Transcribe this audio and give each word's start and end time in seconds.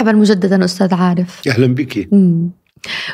مرحبا 0.00 0.18
مجددا 0.18 0.64
أستاذ 0.64 0.94
عارف. 0.94 1.48
أهلا 1.48 1.66
بك. 1.66 2.08
مم. 2.12 2.50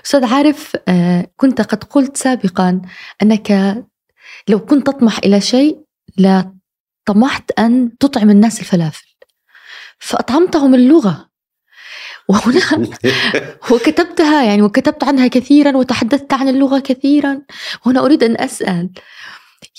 أستاذ 0.04 0.24
عارف 0.24 0.76
آه، 0.88 1.26
كنت 1.36 1.60
قد 1.60 1.84
قلت 1.84 2.16
سابقا 2.16 2.82
أنك 3.22 3.76
لو 4.48 4.58
كنت 4.58 4.86
تطمح 4.86 5.18
إلى 5.18 5.40
شيء 5.40 5.78
لطمحت 6.18 7.50
أن 7.58 7.98
تطعم 7.98 8.30
الناس 8.30 8.60
الفلافل. 8.60 9.06
فأطعمتهم 9.98 10.74
اللغة. 10.74 11.28
وهنا 12.28 12.60
وكتبتها 13.70 14.44
يعني 14.44 14.62
وكتبت 14.62 15.04
عنها 15.04 15.26
كثيرا 15.26 15.76
وتحدثت 15.76 16.32
عن 16.32 16.48
اللغة 16.48 16.78
كثيرا. 16.78 17.42
وهنا 17.86 18.04
أريد 18.04 18.22
أن 18.24 18.40
أسأل 18.40 18.90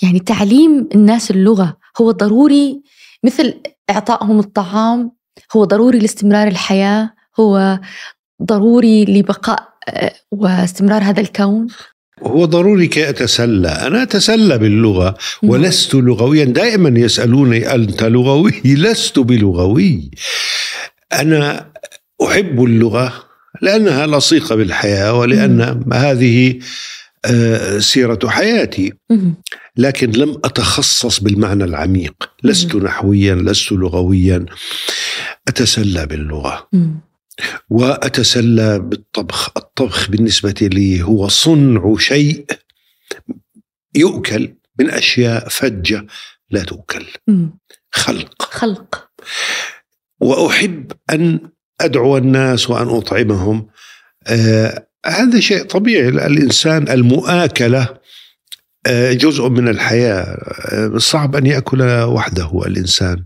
يعني 0.02 0.20
تعليم 0.20 0.88
الناس 0.94 1.30
اللغة 1.30 1.76
هو 2.00 2.10
ضروري 2.10 2.82
مثل 3.24 3.62
إعطائهم 3.90 4.38
الطعام 4.38 5.17
هو 5.56 5.64
ضروري 5.64 5.98
لاستمرار 5.98 6.48
الحياة 6.48 7.10
هو 7.40 7.80
ضروري 8.42 9.04
لبقاء 9.04 9.68
آه، 9.88 10.12
واستمرار 10.30 11.02
هذا 11.02 11.20
الكون. 11.20 11.66
هو 12.22 12.44
ضروري 12.44 12.86
كي 12.86 13.08
أتسلى. 13.08 13.68
أنا 13.68 14.02
أتسلى 14.02 14.58
باللغة 14.58 15.14
ولست 15.42 15.94
لغويا. 15.94 16.44
دائما 16.44 17.00
يسألوني 17.00 17.74
أنت 17.74 18.02
لغوي؟ 18.02 18.62
لست 18.84 19.18
بلغوي. 19.18 20.10
أنا 21.12 21.66
أحب 22.22 22.64
اللغة 22.64 23.12
لأنها 23.62 24.06
لصيقة 24.06 24.54
بالحياة 24.54 25.14
ولأن 25.18 25.84
هذه 25.92 26.58
آه، 27.24 27.78
سيرة 27.78 28.18
حياتي. 28.28 28.92
لكن 29.76 30.10
لم 30.10 30.36
أتخصص 30.44 31.20
بالمعنى 31.20 31.64
العميق. 31.64 32.14
لست 32.42 32.76
نحويا 32.76 33.34
لست 33.34 33.72
لغويا. 33.72 34.46
أتسلى 35.48 36.06
باللغة. 36.06 36.68
وأتسلى 37.70 38.78
بالطبخ. 38.78 39.50
الطبخ 39.56 40.10
بالنسبة 40.10 40.54
لي 40.62 41.02
هو 41.02 41.28
صنع 41.28 41.96
شيء 41.98 42.46
يؤكل 43.94 44.54
من 44.80 44.90
أشياء 44.90 45.48
فجة 45.48 46.06
لا 46.50 46.64
تؤكل. 46.64 47.06
خلق. 47.90 48.42
خلق. 48.42 49.08
وأحب 50.20 50.92
أن 51.10 51.40
أدعو 51.80 52.16
الناس 52.16 52.70
وأن 52.70 52.88
أطعمهم. 52.88 53.68
آه 54.26 54.86
هذا 55.06 55.40
شيء 55.40 55.64
طبيعي. 55.64 56.08
الإنسان 56.08 56.88
المؤاكلة 56.88 57.88
آه 58.86 59.12
جزء 59.12 59.48
من 59.48 59.68
الحياة. 59.68 60.38
آه 60.72 60.98
صعب 60.98 61.36
أن 61.36 61.46
يأكل 61.46 61.82
وحده 62.02 62.62
الإنسان. 62.66 63.24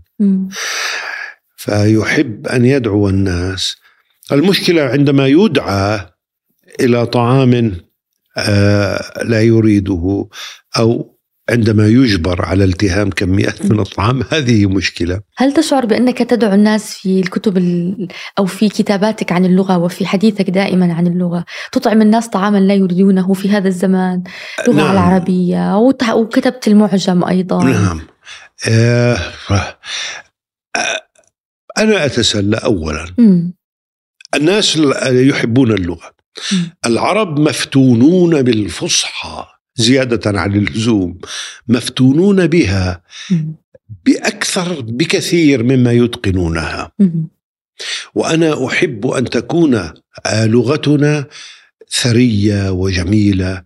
فيحب 1.63 2.47
أن 2.47 2.65
يدعو 2.65 3.09
الناس. 3.09 3.75
المشكلة 4.31 4.81
عندما 4.81 5.27
يدعى 5.27 5.99
إلى 6.79 7.05
طعام 7.05 7.71
آه 8.37 9.23
لا 9.23 9.41
يريده 9.41 10.27
أو 10.79 11.17
عندما 11.49 11.87
يجبر 11.87 12.45
على 12.45 12.63
التهام 12.63 13.09
كميات 13.09 13.65
من 13.65 13.79
الطعام 13.79 14.23
هذه 14.31 14.65
مشكلة. 14.65 15.21
هل 15.37 15.53
تشعر 15.53 15.85
بأنك 15.85 16.17
تدعو 16.17 16.53
الناس 16.53 16.93
في 16.93 17.19
الكتب 17.19 17.57
أو 18.39 18.45
في 18.45 18.69
كتاباتك 18.69 19.31
عن 19.31 19.45
اللغة 19.45 19.77
وفي 19.77 20.05
حديثك 20.05 20.49
دائما 20.49 20.93
عن 20.93 21.07
اللغة؟ 21.07 21.45
تطعم 21.71 22.01
الناس 22.01 22.27
طعاما 22.27 22.57
لا 22.57 22.73
يريدونه 22.73 23.33
في 23.33 23.49
هذا 23.49 23.67
الزمان. 23.67 24.23
اللغة 24.67 24.83
نعم. 24.83 24.91
العربية 24.91 25.77
وكتبت 26.13 26.67
المعجم 26.67 27.23
أيضا. 27.23 27.63
نعم. 27.63 28.01
آه 28.69 29.17
أنا 31.77 32.05
أتسلى 32.05 32.57
أولا. 32.57 33.05
م. 33.17 33.51
الناس 34.35 34.77
يحبون 35.05 35.71
اللغة. 35.71 36.15
م. 36.51 36.55
العرب 36.85 37.39
مفتونون 37.39 38.41
بالفصحى 38.41 39.45
زيادة 39.75 40.39
عن 40.39 40.55
اللزوم. 40.55 41.17
مفتونون 41.67 42.47
بها 42.47 43.03
بأكثر 44.05 44.81
بكثير 44.81 45.63
مما 45.63 45.91
يتقنونها. 45.91 46.91
وأنا 48.15 48.67
أحب 48.67 49.07
أن 49.07 49.23
تكون 49.25 49.93
لغتنا 50.35 51.25
ثرية 51.89 52.69
وجميلة 52.71 53.63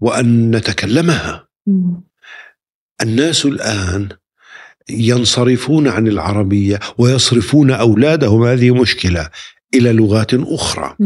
وأن 0.00 0.56
نتكلمها. 0.56 1.48
الناس 3.02 3.46
الآن 3.46 4.08
ينصرفون 4.90 5.88
عن 5.88 6.08
العربية 6.08 6.80
ويصرفون 6.98 7.70
أولادهم 7.70 8.44
هذه 8.44 8.74
مشكلة 8.74 9.30
إلى 9.74 9.92
لغات 9.92 10.34
أخرى. 10.34 10.96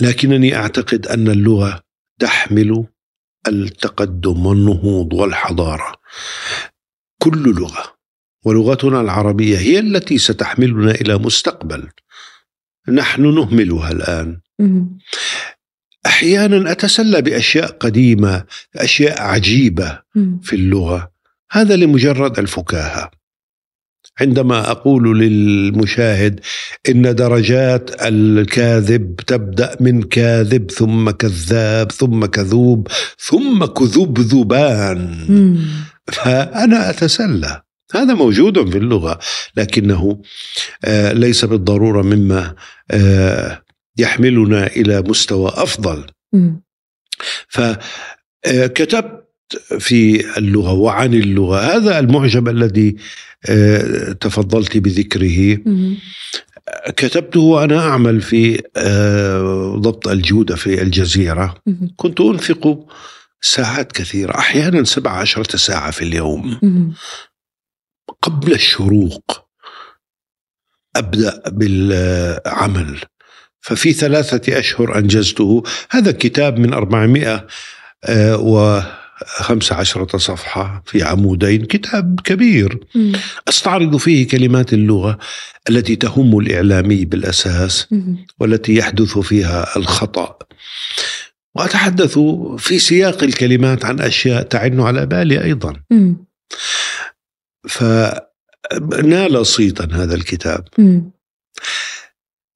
لكنني 0.00 0.56
أعتقد 0.56 1.06
أن 1.06 1.28
اللغة 1.28 1.82
تحمل 2.20 2.86
التقدم 3.48 4.46
والنهوض 4.46 5.12
والحضارة. 5.12 5.92
كل 7.22 7.54
لغة 7.60 7.96
ولغتنا 8.44 9.00
العربية 9.00 9.58
هي 9.58 9.78
التي 9.78 10.18
ستحملنا 10.18 10.90
إلى 10.90 11.18
مستقبل. 11.18 11.88
نحن 12.88 13.34
نهملها 13.34 13.92
الآن. 13.92 14.40
أحيانا 16.06 16.72
أتسلى 16.72 17.22
بأشياء 17.22 17.66
قديمة 17.66 18.44
أشياء 18.76 19.22
عجيبة 19.22 20.02
في 20.42 20.56
اللغة. 20.56 21.15
هذا 21.50 21.76
لمجرد 21.76 22.38
الفكاهة. 22.38 23.10
عندما 24.20 24.70
أقول 24.70 25.18
للمشاهد 25.20 26.40
إن 26.88 27.14
درجات 27.14 28.02
الكاذب 28.02 29.16
تبدأ 29.26 29.76
من 29.80 30.02
كاذب 30.02 30.70
ثم 30.70 31.10
كذاب 31.10 31.92
ثم 31.92 32.26
كذوب 32.26 32.88
ثم 33.18 33.64
كذبذبان. 33.64 35.26
فأنا 36.12 36.90
أتسلى. 36.90 37.62
هذا 37.94 38.14
موجود 38.14 38.70
في 38.70 38.78
اللغة 38.78 39.18
لكنه 39.56 40.22
آه، 40.84 41.12
ليس 41.12 41.44
بالضرورة 41.44 42.02
مما 42.02 42.54
آه، 42.90 43.62
يحملنا 43.98 44.66
إلى 44.66 45.02
مستوى 45.02 45.48
أفضل. 45.54 46.06
فكتبت 47.48 49.25
في 49.78 50.24
اللغة 50.38 50.72
وعن 50.72 51.14
اللغة. 51.14 51.58
هذا 51.58 51.98
المعجم 51.98 52.48
الذي 52.48 52.96
آه، 53.48 54.12
تفضلت 54.12 54.76
بذكره. 54.76 55.58
كتبته 56.96 57.40
وأنا 57.40 57.78
أعمل 57.78 58.20
في 58.20 58.62
آه، 58.76 59.76
ضبط 59.76 60.08
الجودة 60.08 60.56
في 60.56 60.82
الجزيرة. 60.82 61.54
كنت 61.96 62.20
أنفق 62.20 62.86
ساعات 63.40 63.92
كثيرة 63.92 64.38
أحيانا 64.38 64.84
سبع 64.84 65.10
عشرة 65.10 65.56
ساعة 65.56 65.90
في 65.90 66.02
اليوم. 66.02 66.58
قبل 68.22 68.52
الشروق 68.52 69.46
أبدأ 70.96 71.42
بالعمل. 71.46 72.98
ففي 73.60 73.92
ثلاثة 73.92 74.58
أشهر 74.58 74.98
أنجزته. 74.98 75.62
هذا 75.90 76.12
كتاب 76.12 76.58
من 76.58 76.72
400 76.72 77.46
آه، 78.04 78.36
و 78.36 78.82
خمسة 79.24 79.76
عشرة 79.76 80.18
صفحة 80.18 80.82
في 80.86 81.02
عمودين 81.02 81.64
كتاب 81.64 82.20
كبير 82.24 82.78
م. 82.94 83.12
أستعرض 83.48 83.96
فيه 83.96 84.28
كلمات 84.28 84.72
اللغة 84.72 85.18
التي 85.68 85.96
تهم 85.96 86.38
الإعلامي 86.38 87.04
بالأساس 87.04 87.86
م. 87.92 88.14
والتي 88.40 88.74
يحدث 88.74 89.18
فيها 89.18 89.76
الخطأ 89.76 90.38
وأتحدث 91.54 92.18
في 92.58 92.78
سياق 92.78 93.22
الكلمات 93.22 93.84
عن 93.84 94.00
أشياء 94.00 94.42
تعن 94.42 94.80
على 94.80 95.06
بالي 95.06 95.44
أيضا 95.44 95.76
م. 95.90 96.14
فنال 97.68 99.46
صيتا 99.46 99.88
هذا 99.92 100.14
الكتاب 100.14 100.64
م. 100.78 101.00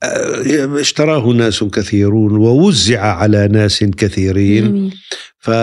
اشتراه 0.02 1.26
ناس 1.26 1.64
كثيرون 1.64 2.36
ووزع 2.36 3.00
على 3.00 3.48
ناس 3.48 3.84
كثيرين 3.84 4.64
جميل. 4.64 4.94
ف 5.38 5.50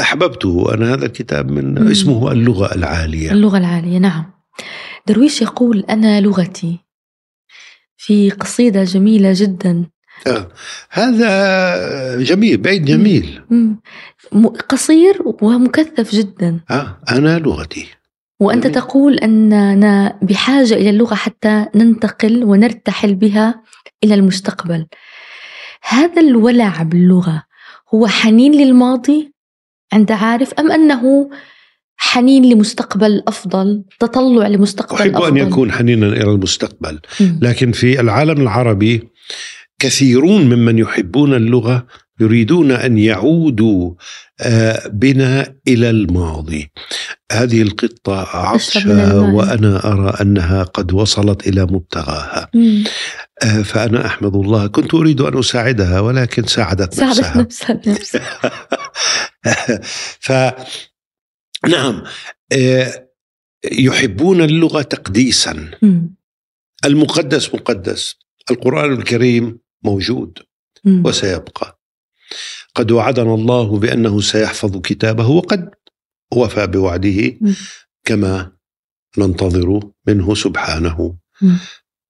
أحببته 0.00 0.74
أنا 0.74 0.94
هذا 0.94 1.06
الكتاب 1.06 1.50
من 1.50 1.82
مم. 1.82 1.90
اسمه 1.90 2.32
اللغة 2.32 2.74
العالية 2.74 3.32
اللغة 3.32 3.58
العالية 3.58 3.98
نعم 3.98 4.32
درويش 5.06 5.42
يقول 5.42 5.84
أنا 5.90 6.20
لغتي 6.20 6.78
في 7.96 8.30
قصيدة 8.30 8.84
جميلة 8.84 9.32
جدا 9.36 9.84
آه. 10.26 10.48
هذا 10.90 12.22
جميل 12.22 12.56
بيت 12.56 12.82
جميل 12.82 13.40
مم. 13.50 13.80
قصير 14.68 15.18
ومكثف 15.42 16.14
جدا 16.14 16.60
آه. 16.70 16.98
أنا 17.10 17.38
لغتي 17.38 17.86
وأنت 18.42 18.62
جميل. 18.62 18.74
تقول 18.74 19.18
أننا 19.18 20.18
بحاجة 20.22 20.74
إلى 20.74 20.90
اللغة 20.90 21.14
حتى 21.14 21.66
ننتقل 21.74 22.44
ونرتحل 22.44 23.14
بها 23.14 23.62
إلى 24.04 24.14
المستقبل. 24.14 24.86
هذا 25.88 26.22
الولع 26.22 26.82
باللغة 26.82 27.42
هو 27.94 28.06
حنين 28.06 28.52
للماضي؟ 28.52 29.32
عند 29.92 30.12
عارف؟ 30.12 30.54
أم 30.54 30.72
أنه 30.72 31.30
حنين 31.96 32.44
لمستقبل 32.44 33.22
أفضل؟ 33.28 33.84
تطلع 34.00 34.46
لمستقبل 34.46 35.00
أحب 35.00 35.16
أفضل؟ 35.16 35.28
أن 35.28 35.36
يكون 35.36 35.72
حنينا 35.72 36.06
إلى 36.06 36.30
المستقبل. 36.30 37.00
لكن 37.20 37.72
في 37.72 38.00
العالم 38.00 38.40
العربي 38.40 39.08
كثيرون 39.78 40.44
ممن 40.44 40.78
يحبون 40.78 41.34
اللغة 41.34 41.86
يريدون 42.22 42.70
أن 42.70 42.98
يعودوا 42.98 43.94
آه، 44.40 44.88
بنا 44.88 45.54
إلى 45.68 45.90
الماضي 45.90 46.70
هذه 47.32 47.62
عطشة 48.08 48.82
الماء. 48.82 49.34
وأنا 49.34 49.92
أرى 49.92 50.14
أنها 50.20 50.62
قد 50.62 50.92
وصلت 50.92 51.46
إلى 51.46 51.62
مبتغاها 51.64 52.50
مم. 52.54 52.84
آه، 53.42 53.62
فأنا 53.62 54.06
أحمد 54.06 54.36
الله 54.36 54.66
كنت 54.66 54.94
أريد 54.94 55.20
أن 55.20 55.38
أساعدها 55.38 56.00
ولكن 56.00 56.46
ساعدت 56.46 56.94
ساعدت 56.94 57.18
نفسها 57.18 57.42
نفسها 57.42 57.72
بنفسها 57.74 58.40
ف 60.26 60.32
نعم 61.68 62.02
آه، 62.52 63.08
يحبون 63.72 64.40
اللغة 64.40 64.82
تقديسا 64.82 65.70
مم. 65.82 66.14
المقدس 66.84 67.54
مقدس 67.54 68.16
القرآن 68.50 68.92
الكريم 68.92 69.58
موجود 69.84 70.38
مم. 70.84 71.06
وسيبقى 71.06 71.81
قد 72.74 72.90
وعدنا 72.90 73.34
الله 73.34 73.78
بأنه 73.78 74.20
سيحفظ 74.20 74.80
كتابه 74.80 75.26
وقد 75.28 75.70
وفى 76.32 76.66
بوعده. 76.66 77.38
كما 78.04 78.52
ننتظر 79.18 79.80
منه 80.06 80.34
سبحانه. 80.34 81.16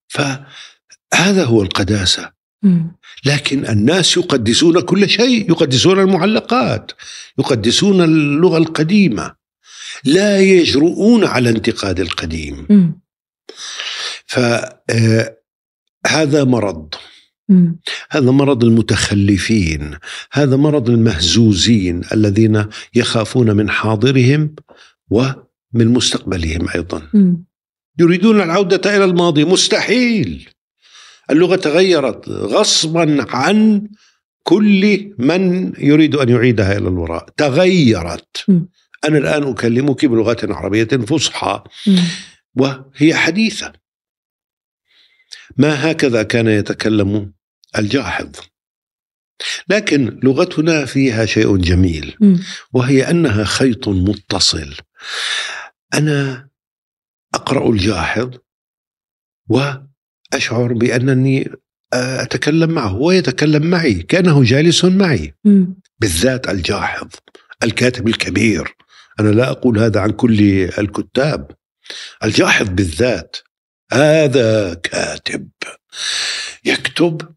فهذا 0.09 1.44
هو 1.44 1.62
القداسة. 1.62 2.32
لكن 3.25 3.67
الناس 3.67 4.17
يقدسون 4.17 4.81
كل 4.81 5.09
شيء 5.09 5.50
يقدسون 5.50 6.00
المعلقات 6.00 6.93
يقدسون 7.38 8.00
اللغة 8.00 8.58
القديمة 8.58 9.35
لا 10.05 10.41
يجرؤون 10.41 11.25
على 11.25 11.50
انتقاد 11.50 12.00
القديم. 12.00 12.67
فهذا 14.26 15.25
مرض 16.44 16.94
مم. 17.53 17.79
هذا 18.11 18.31
مرض 18.31 18.65
المتخلفين 18.65 19.95
هذا 20.33 20.57
مرض 20.57 20.91
المهزوزين 20.91 22.01
الذين 22.13 22.67
يخافون 22.95 23.57
من 23.57 23.71
حاضرهم 23.71 24.55
ومن 25.11 25.89
مستقبلهم 25.89 26.69
أيضا 26.75 27.03
مم. 27.15 27.45
يريدون 27.99 28.41
العودة 28.41 28.97
إلى 28.97 29.05
الماضي 29.05 29.45
مستحيل 29.45 30.49
اللغة 31.31 31.57
تغيرت 31.57 32.29
غصبا 32.29 33.27
عن 33.29 33.89
كل 34.43 35.13
من 35.19 35.73
يريد 35.79 36.17
أن 36.17 36.29
يعيدها 36.29 36.79
إلى 36.79 36.89
الوراء 36.89 37.27
تغيرت 37.37 38.45
م. 38.49 38.61
أنا 39.05 39.19
الآن 39.19 39.43
أكلمك 39.43 40.05
بلغة 40.07 40.37
عربية 40.43 40.85
فصحى 40.85 41.63
مم. 41.87 41.99
وهي 42.57 43.15
حديثة 43.15 43.73
ما 45.57 45.91
هكذا 45.91 46.23
كان 46.23 46.47
يتكلم 46.47 47.33
الجاحظ. 47.79 48.31
لكن 49.69 50.21
لغتنا 50.23 50.85
فيها 50.85 51.27
شيء 51.27 51.57
جميل. 51.57 52.39
وهي 52.73 53.11
أنها 53.11 53.45
خيط 53.45 53.89
متصل. 53.89 54.75
أنا 55.95 56.49
أقرأ 57.35 57.71
الجاحظ 57.71 58.31
وأشعر 59.49 60.73
بأنني 60.73 61.51
أتكلم 61.95 62.71
معه 62.71 62.95
ويتكلم 62.95 63.67
معي 63.67 63.95
كأنه 63.95 64.45
جالس 64.45 64.85
معي. 64.85 65.35
بالذات 65.99 66.49
الجاحظ 66.49 67.09
الكاتب 67.63 68.09
الكبير. 68.09 68.77
أنا 69.21 69.29
لا 69.29 69.51
أقول 69.51 69.79
هذا 69.79 70.01
عن 70.01 70.11
كل 70.11 70.41
الكتاب. 70.79 71.51
الجاحظ 72.25 72.69
بالذات 72.69 73.37
هذا 73.93 74.75
كاتب 74.75 75.49
يكتب 76.65 77.35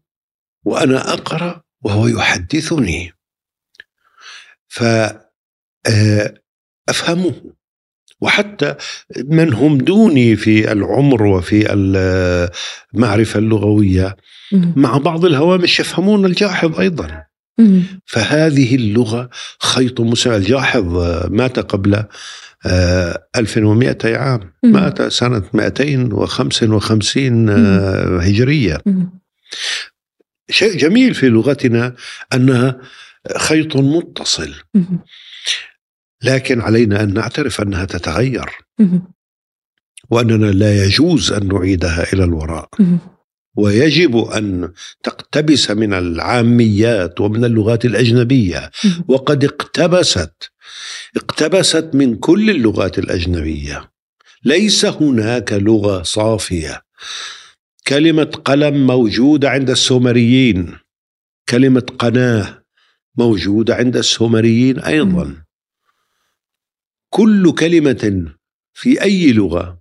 وأنا 0.66 1.12
أقرأ 1.12 1.62
وهو 1.84 2.06
يحدثني 2.06 3.12
فافهمه 4.68 5.22
وحتى 8.20 8.74
من 9.24 9.52
هم 9.52 9.78
دوني 9.78 10.36
في 10.36 10.72
العمر 10.72 11.22
وفي 11.22 11.72
المعرفة 12.94 13.38
اللغوية 13.38 14.16
مم. 14.52 14.72
مع 14.76 14.98
بعض 14.98 15.24
الهوامش 15.24 15.80
يفهمون 15.80 16.26
الجاحظ 16.26 16.80
أيضا 16.80 17.24
مم. 17.58 17.82
فهذه 18.06 18.74
اللغة 18.74 19.30
خيط 19.60 20.00
مسلم 20.00 20.32
الجاحظ 20.32 20.96
آه، 20.96 21.28
مات 21.28 21.58
قبل 21.58 22.04
آه، 22.66 23.26
1200 23.36 24.16
عام 24.16 24.52
مم. 24.62 24.72
مات 24.72 25.02
سنة 25.02 25.42
255 25.54 27.48
آه، 27.48 28.18
هجرية. 28.18 28.78
شيء 30.50 30.76
جميل 30.76 31.14
في 31.14 31.28
لغتنا 31.28 31.94
أنها 32.34 32.80
خيط 33.36 33.76
متصل. 33.76 34.54
لكن 36.22 36.60
علينا 36.60 37.02
أن 37.02 37.14
نعترف 37.14 37.60
أنها 37.60 37.84
تتغير 37.84 38.50
مم. 38.78 39.02
وأننا 40.10 40.46
لا 40.46 40.84
يجوز 40.84 41.32
أن 41.32 41.48
نعيدها 41.48 42.12
إلى 42.12 42.24
الوراء. 42.24 42.68
ويجب 43.56 44.16
أن 44.16 44.72
تقتبس 45.02 45.70
من 45.70 45.94
العاميات 45.94 47.20
ومن 47.20 47.44
اللغات 47.44 47.84
الأجنبية 47.84 48.70
مم. 48.84 49.04
وقد 49.08 49.44
اقتبست 49.44 50.50
اقتبست 51.16 51.90
من 51.94 52.16
كل 52.16 52.50
اللغات 52.50 52.98
الأجنبية 52.98 53.90
ليس 54.44 54.84
هناك 54.84 55.52
لغة 55.52 56.02
صافية 56.02 56.82
كلمة 57.88 58.30
قلم 58.44 58.86
موجودة 58.86 59.50
عند 59.50 59.70
السومريين. 59.70 60.78
كلمة 61.48 61.86
قناة 61.98 62.62
موجودة 63.18 63.74
عند 63.74 63.96
السومريين 63.96 64.78
أيضا. 64.78 65.44
كل 67.10 67.54
كلمة 67.54 68.32
في 68.74 69.02
أي 69.02 69.32
لغة 69.32 69.80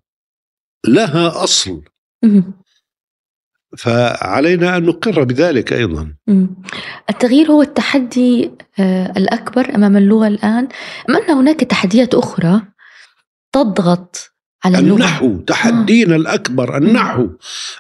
لها 0.88 1.44
أصل. 1.44 1.84
مم. 2.24 2.54
فعلينا 3.78 4.78
أن 4.78 4.84
نقر 4.84 5.24
بذلك 5.24 5.74
أيضا. 5.74 6.16
مم. 6.28 6.56
التغيير 7.10 7.52
هو 7.52 7.62
التحدي 7.62 8.52
آه، 8.80 9.14
الأكبر 9.18 9.76
أمام 9.76 9.98
اللغة 9.98 10.28
الآن. 10.28 10.68
أم 11.10 11.16
أن 11.16 11.32
هناك 11.32 11.60
تحديات 11.60 12.14
أخرى 12.14 12.62
تضغط 13.52 14.35
على 14.66 14.80
اللغة 14.80 14.96
النحو 14.96 15.38
تحدينا 15.38 16.16
الأكبر 16.16 16.78
النحو 16.78 17.28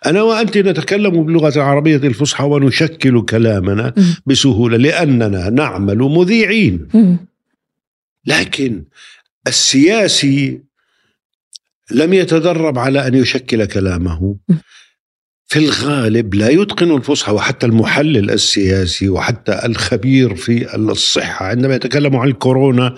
أنا 0.05 0.21
وأنت 0.21 0.57
نتكلم 0.57 1.23
باللغة 1.23 1.55
العربية 1.55 1.95
الفصحى 1.97 2.43
ونشكل 2.43 3.21
كلامنا 3.25 3.93
مم. 3.97 4.15
بسهولة 4.25 4.77
لأننا 4.77 5.49
نعمل 5.49 5.97
مذيعين 5.97 6.87
مم. 6.93 7.17
لكن 8.25 8.83
السياسي 9.47 10.61
لم 11.91 12.13
يتدرب 12.13 12.79
على 12.79 13.07
أن 13.07 13.13
يشكل 13.15 13.65
كلامه. 13.65 14.35
في 15.47 15.59
الغالب 15.59 16.35
لا 16.35 16.49
يتقن 16.49 16.95
الفصحى 16.95 17.31
وحتى 17.31 17.65
المحلل 17.65 18.31
السياسي 18.31 19.09
وحتى 19.09 19.65
الخبير 19.65 20.35
في 20.35 20.75
الصحة 20.75 21.45
عندما 21.45 21.75
يتكلم 21.75 22.15
عن 22.15 22.27
الكورونا 22.27 22.95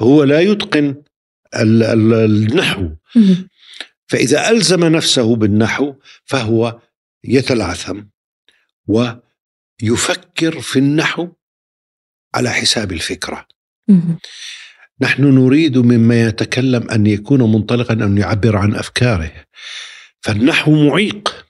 هو 0.00 0.24
لا 0.24 0.40
يتقن 0.40 0.94
ال- 1.56 1.82
ال- 1.82 2.14
النحو. 2.14 2.88
فإذا 4.06 4.50
ألزم 4.50 4.84
نفسه 4.84 5.36
بالنحو 5.36 5.94
فهو 6.24 6.80
يتلعثم 7.24 8.02
ويفكر 8.86 10.60
في 10.60 10.78
النحو 10.78 11.28
على 12.34 12.50
حساب 12.50 12.92
الفكرة. 12.92 13.46
نحن 15.00 15.24
نريد 15.24 15.78
مما 15.78 16.22
يتكلم 16.22 16.90
أن 16.90 17.06
يكون 17.06 17.52
منطلقا 17.52 17.94
أن 17.94 18.18
يعبر 18.18 18.56
عن 18.56 18.74
أفكاره. 18.74 19.44
فالنحو 20.20 20.88
معيق. 20.88 21.46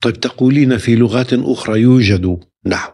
طيب 0.00 0.20
تقولين 0.20 0.78
في 0.78 0.96
لغات 0.96 1.32
أخرى 1.32 1.80
يوجد 1.80 2.40
نحو. 2.66 2.92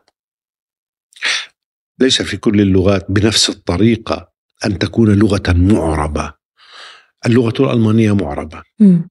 ليس 2.00 2.22
في 2.22 2.36
كل 2.36 2.60
اللغات 2.60 3.06
بنفس 3.10 3.50
الطريقة 3.50 4.32
أن 4.64 4.78
تكون 4.78 5.18
لغة 5.18 5.52
معربة. 5.52 6.34
اللغة 7.26 7.54
الألمانية 7.62 8.14
معربة 8.14 8.62
مم. 8.80 9.08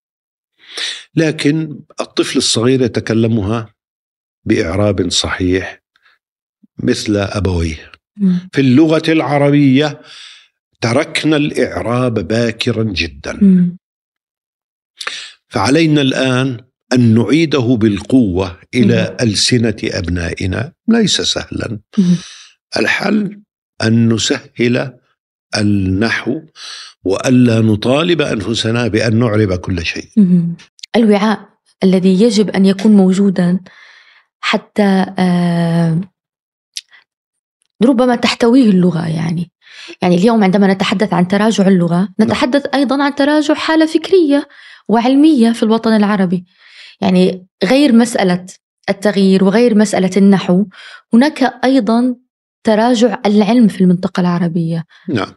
لكن 1.16 1.80
الطفل 2.02 2.38
الصغير 2.38 2.82
يتكلمها 2.82 3.74
بإعراب 4.46 5.10
صحيح 5.10 5.84
مثل 6.84 7.18
أبويه 7.18 7.92
مم. 8.18 8.50
في 8.54 8.62
اللغة 8.62 9.04
العربية 9.08 10.02
تركنا 10.82 11.38
الإعراب 11.38 12.14
باكرا 12.28 12.84
جدا 12.84 13.34
مم. 13.42 13.78
فعلينا 15.48 16.02
الآن 16.02 16.60
أن 16.94 17.14
نعيده 17.16 17.60
بالقوة 17.80 18.60
إلى 18.76 19.18
ألسنة 19.22 19.76
أبنائنا 19.84 20.74
ليس 20.88 21.22
سهلا. 21.22 21.80
الحل 22.78 23.42
أن 23.84 24.14
نسهل 24.14 25.00
النحو 25.58 26.42
وألا 27.04 27.60
نطالب 27.60 28.22
أنفسنا 28.22 28.88
بأن 28.88 29.20
نعرب 29.20 29.54
كل 29.54 29.86
شيء. 29.86 30.10
الوعاء 30.96 31.50
الذي 31.84 32.22
يجب 32.24 32.50
أن 32.50 32.66
يكون 32.66 32.92
موجودا 32.92 33.60
حتى 34.40 35.06
آه، 35.20 36.02
ربما 37.84 38.16
تحتويه 38.16 38.70
اللغة 38.70 39.08
يعني. 39.08 39.52
يعني 40.02 40.16
اليوم 40.16 40.44
عندما 40.44 40.74
نتحدث 40.74 41.14
عن 41.14 41.28
تراجع 41.28 41.68
اللغة 41.68 42.10
نعم. 42.20 42.28
نتحدث 42.30 42.66
أيضا 42.74 43.04
عن 43.04 43.16
تراجع 43.16 43.54
حالة 43.54 43.86
فكرية 43.86 44.48
وعلمية 44.88 45.52
في 45.52 45.64
الوطن 45.64 45.96
العربي. 45.96 46.46
يعني 47.02 47.48
غير 47.64 47.96
مسألة 47.96 48.46
التغيير 48.90 49.44
وغير 49.44 49.76
مسألة 49.76 50.12
النحو 50.18 50.66
هناك 51.14 51.60
أيضا 51.64 52.16
تراجع 52.64 53.20
العلم 53.26 53.68
في 53.68 53.82
المنطقة 53.82 54.22
العربية. 54.22 54.84
نعم. 55.10 55.34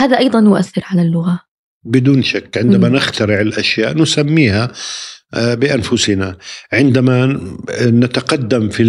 هذا 0.00 0.18
أيضا 0.18 0.40
يؤثر 0.40 0.82
على 0.84 1.02
اللغة. 1.02 1.40
بدون 1.84 2.22
شك 2.22 2.58
عندما 2.58 2.88
م. 2.88 2.96
نخترع 2.96 3.40
الأشياء 3.40 3.98
نسميها 3.98 4.72
آه، 5.34 5.54
بأنفسنا. 5.54 6.36
عندما 6.72 7.40
نتقدم 7.80 8.68
في 8.68 8.82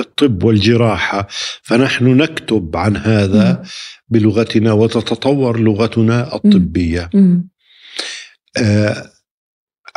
الطب 0.00 0.42
والجراحة 0.44 1.28
فنحن 1.62 2.16
نكتب 2.16 2.76
عن 2.76 2.96
هذا 2.96 3.62
بلغتنا 4.08 4.72
وتتطور 4.72 5.60
لغتنا 5.60 6.34
الطبية. 6.34 7.10
آه، 8.56 9.10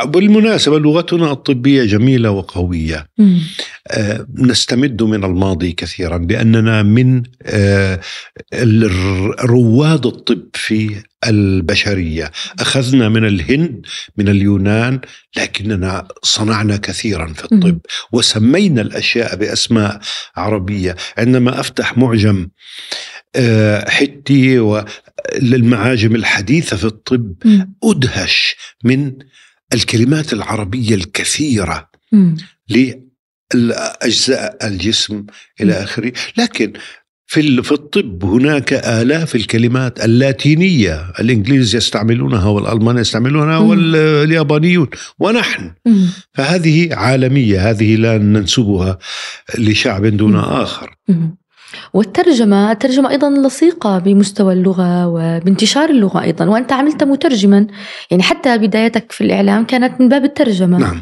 بالمناسبة 0.03 0.79
لغتنا 0.79 1.31
الطبية 1.31 1.83
جميلة 1.83 2.31
وقوية. 2.31 3.07
آه 3.87 4.27
نستمد 4.37 5.03
من 5.03 5.23
الماضي 5.23 5.71
كثيرا 5.71 6.17
بأننا 6.17 6.83
من 6.83 7.23
آه 7.43 7.99
رواد 9.39 10.05
الطب 10.05 10.47
في 10.53 11.03
البشرية. 11.27 12.31
أخذنا 12.59 13.09
من 13.09 13.25
الهند 13.25 13.85
من 14.17 14.29
اليونان 14.29 14.99
لكننا 15.37 16.07
صنعنا 16.23 16.77
كثيرا 16.77 17.33
في 17.33 17.43
الطب 17.43 17.79
وسمينا 18.11 18.81
الأشياء 18.81 19.35
بأسماء 19.35 19.99
عربية. 20.35 20.95
عندما 21.17 21.59
أفتح 21.59 21.97
معجم 21.97 22.47
آه، 23.35 23.89
حتي 23.89 24.57
للمعاجم 25.41 26.15
الحديثة 26.15 26.77
في 26.77 26.85
الطب 26.85 27.33
أدهش 27.83 28.55
من 28.83 29.11
الكلمات 29.75 30.33
العربية 30.33 30.95
الكثيرة 30.95 31.89
لأجزاء 33.53 34.67
الجسم 34.67 35.25
إلى 35.61 35.73
آخره. 35.83 36.11
لكن 36.37 36.73
في 37.27 37.63
في 37.63 37.71
الطب 37.71 38.23
هناك 38.25 38.73
آلاف 38.73 39.35
الكلمات 39.35 40.05
اللاتينية 40.05 41.11
الإنجليز 41.19 41.75
يستعملونها 41.75 42.47
والألمان 42.47 42.97
يستعملونها 42.97 43.57
واليابانيون 43.57 44.87
ونحن. 45.19 45.71
فهذه 46.33 46.95
عالمية 46.95 47.69
هذه 47.69 47.95
لا 47.95 48.17
ننسبها 48.17 48.97
لشعب 49.57 50.05
دون 50.05 50.35
آخر. 50.35 50.95
والترجمة 51.93 52.71
الترجمة 52.71 53.09
أيضا 53.09 53.29
لصيقة 53.29 53.99
بمستوى 53.99 54.53
اللغة 54.53 55.07
وبانتشار 55.07 55.89
اللغة 55.89 56.21
أيضا 56.21 56.45
وأنت 56.45 56.73
عملت 56.73 57.03
مترجما. 57.03 57.67
يعني 58.11 58.23
حتى 58.23 58.57
بدايتك 58.57 59.11
في 59.11 59.21
الإعلام 59.23 59.65
كانت 59.65 60.01
من 60.01 60.09
باب 60.09 60.23
الترجمة. 60.23 60.77
نعم. 60.77 61.01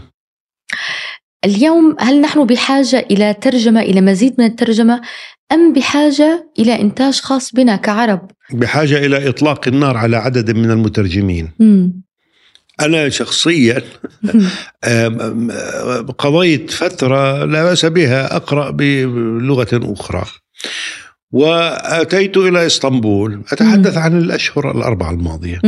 اليوم 1.46 1.96
هل 2.00 2.22
نحن 2.22 2.46
بحاجة 2.46 3.06
إلى 3.12 3.34
ترجمة 3.34 3.82
إلى 3.82 4.02
مزيد 4.02 4.36
من 4.38 4.46
الترجمة 4.46 5.02
أم 5.52 5.74
بحاجة 5.74 6.52
إلى 6.60 6.82
إنتاج 6.82 7.20
خاص 7.20 7.52
بنا 7.52 7.76
كعرب؟ 7.76 8.32
بحاجة 8.54 9.06
إلى 9.06 9.30
إطلاق 9.30 9.68
النار 9.68 9.98
على 9.98 10.18
عدد 10.18 10.52
من 10.52 10.72
المترجمين. 10.72 11.52
م. 11.60 11.90
أنا 12.82 13.10
شخصيا 13.10 13.82
قضيت 16.18 16.72
فترة 16.72 17.46
لا 17.46 17.64
بأس 17.64 17.86
بها 17.86 18.36
أقرأ 18.36 18.72
بلغة 18.72 19.68
أخرى. 19.74 20.26
وأتيت 21.32 22.38
إلى 22.38 22.66
إسطنبول 22.66 23.44
أتحدث 23.52 23.98
عن 23.98 24.18
الأشهر 24.18 24.72
الأربعة 24.72 25.12
الماضية. 25.12 25.60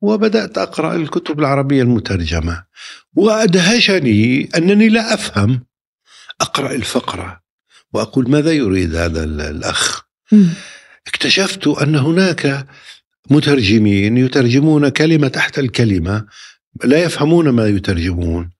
وبدأت 0.00 0.58
أقرأ 0.58 0.94
الكتب 0.96 1.40
العربية 1.40 1.82
المترجمة. 1.82 2.64
وأدهشني 3.16 4.48
أنني 4.56 4.88
لا 4.88 5.14
أفهم. 5.14 5.64
أقرأ 6.40 6.72
الفقرة 6.72 7.40
وأقول 7.92 8.30
ماذا 8.30 8.52
يريد 8.52 8.94
هذا 8.94 9.24
الأخ؟ 9.24 10.02
اكتشفت 11.06 11.66
أن 11.66 11.94
هناك 11.94 12.66
مترجمين 13.30 14.16
يترجمون 14.16 14.88
كلمة 14.88 15.28
تحت 15.28 15.58
الكلمة 15.58 16.26
لا 16.84 17.02
يفهمون 17.02 17.48
ما 17.48 17.66
يترجمون. 17.66 18.50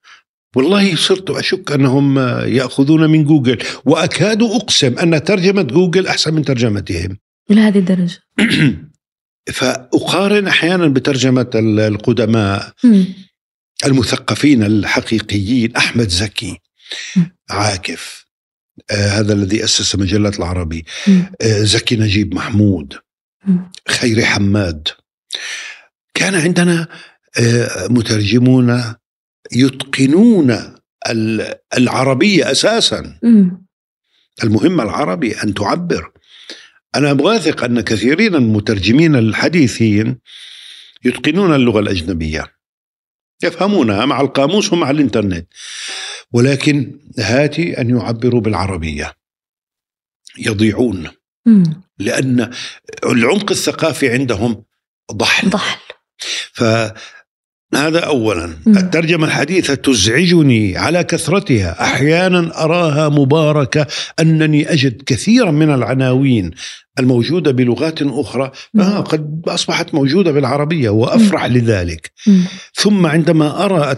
والله 0.56 0.96
صرت 0.96 1.30
أشك 1.30 1.72
أنهم 1.72 2.18
يأخذون 2.46 3.10
من 3.10 3.24
جوجل 3.24 3.58
وأكاد 3.84 4.42
أقسم 4.42 4.98
أن 4.98 5.24
ترجمة 5.24 5.62
جوجل 5.62 6.06
أحسن 6.06 6.34
من 6.34 6.44
ترجمتهم. 6.44 7.18
إلى 7.50 7.60
هذه 7.60 7.78
الدرجة. 7.78 8.18
فأقارن 9.52 10.46
أحيانا 10.46 10.88
بترجمة 10.88 11.50
القدماء 11.54 12.72
المثقفين 13.86 14.62
الحقيقيين 14.62 15.76
أحمد 15.76 16.08
زكي 16.08 16.58
عاكف 17.50 18.26
آه 18.90 19.08
هذا 19.08 19.32
الذي 19.32 19.64
أسس 19.64 19.96
مجلة 19.96 20.28
العربي 20.28 20.84
آه 21.42 21.62
زكي 21.62 21.96
نجيب 21.96 22.34
محمود 22.34 22.94
خيري 23.88 24.24
حماد. 24.24 24.88
كان 26.14 26.34
عندنا 26.34 26.88
آه 27.38 27.86
مترجمون 27.88 28.94
يتقنون 29.52 30.74
العربية 31.76 32.50
أساسا. 32.50 33.18
المهم 34.44 34.80
العربي 34.80 35.42
أن 35.42 35.54
تعبر. 35.54 36.12
أنا 36.94 37.12
واثق 37.12 37.64
أن 37.64 37.80
كثيرين 37.80 38.32
من 38.32 38.38
المترجمين 38.38 39.16
الحديثين 39.16 40.18
يتقنون 41.04 41.54
اللغة 41.54 41.80
الأجنبية. 41.80 42.52
يفهمونها 43.42 44.06
مع 44.06 44.20
القاموس 44.20 44.72
ومع 44.72 44.90
الإنترنت. 44.90 45.48
ولكن 46.32 47.00
هاتي 47.18 47.80
أن 47.80 47.90
يعبروا 47.90 48.40
بالعربية. 48.40 49.12
يضيعون. 50.38 51.10
لأن 51.98 52.50
العمق 53.06 53.50
الثقافي 53.50 54.12
عندهم 54.12 54.64
ضحل. 55.12 55.50
ضحل. 55.50 55.80
ف 56.52 56.64
هذا 57.74 57.98
اولا. 57.98 58.56
الترجمة 58.66 59.26
الحديثة 59.26 59.74
تزعجني 59.74 60.76
على 60.76 61.04
كثرتها. 61.04 61.82
أحيانا 61.82 62.64
أراها 62.64 63.08
مباركة 63.08 63.86
أنني 64.20 64.72
أجد 64.72 65.02
كثيرا 65.06 65.50
من 65.50 65.74
العناوين 65.74 66.50
الموجودة 66.98 67.50
بلغات 67.50 68.02
أخرى. 68.02 68.50
آه 68.78 69.00
قد 69.00 69.42
أصبحت 69.48 69.94
موجودة 69.94 70.32
بالعربية 70.32 70.90
وأفرح 70.90 71.46
لذلك. 71.46 72.12
ثم 72.74 73.06
عندما 73.06 73.64
أرى 73.64 73.94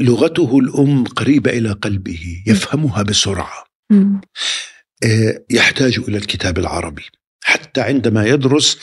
لغته 0.00 0.58
الأم 0.58 1.04
قريبة 1.04 1.50
إلى 1.50 1.72
قلبه 1.72 2.42
يفهمها 2.46 3.02
بسرعة. 3.02 3.64
مم. 3.90 4.20
آه، 5.04 5.44
يحتاج 5.50 5.98
إلى 6.08 6.18
الكتاب 6.18 6.58
العربي. 6.58 7.04
حتى 7.44 7.80
عندما 7.80 8.26
يدرس 8.26 8.78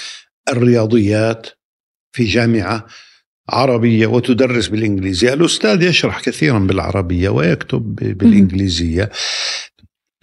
الرياضيات 0.49 1.47
في 2.11 2.23
جامعة 2.23 2.87
عربية 3.49 4.07
وتدرس 4.07 4.67
بالإنجليزية 4.67 5.33
الأستاذ 5.33 5.81
يشرح 5.81 6.21
كثيرا 6.21 6.59
بالعربية 6.59 7.29
ويكتب 7.29 7.95
بالإنجليزية. 7.95 9.11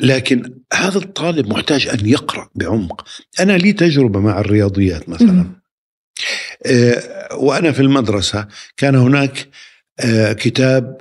لكن 0.00 0.58
هذا 0.72 0.98
الطالب 0.98 1.48
محتاج 1.48 1.88
أن 1.88 2.06
يقرأ 2.08 2.50
بعمق. 2.54 3.04
أنا 3.40 3.52
لي 3.52 3.72
تجربة 3.72 4.20
مع 4.20 4.40
الرياضيات 4.40 5.08
مثلا. 5.08 5.46
آه، 6.66 7.34
وأنا 7.36 7.72
في 7.72 7.80
المدرسة 7.80 8.48
كان 8.76 8.94
هناك 8.94 9.38
آه، 9.38 9.48
كتاب 10.32 11.00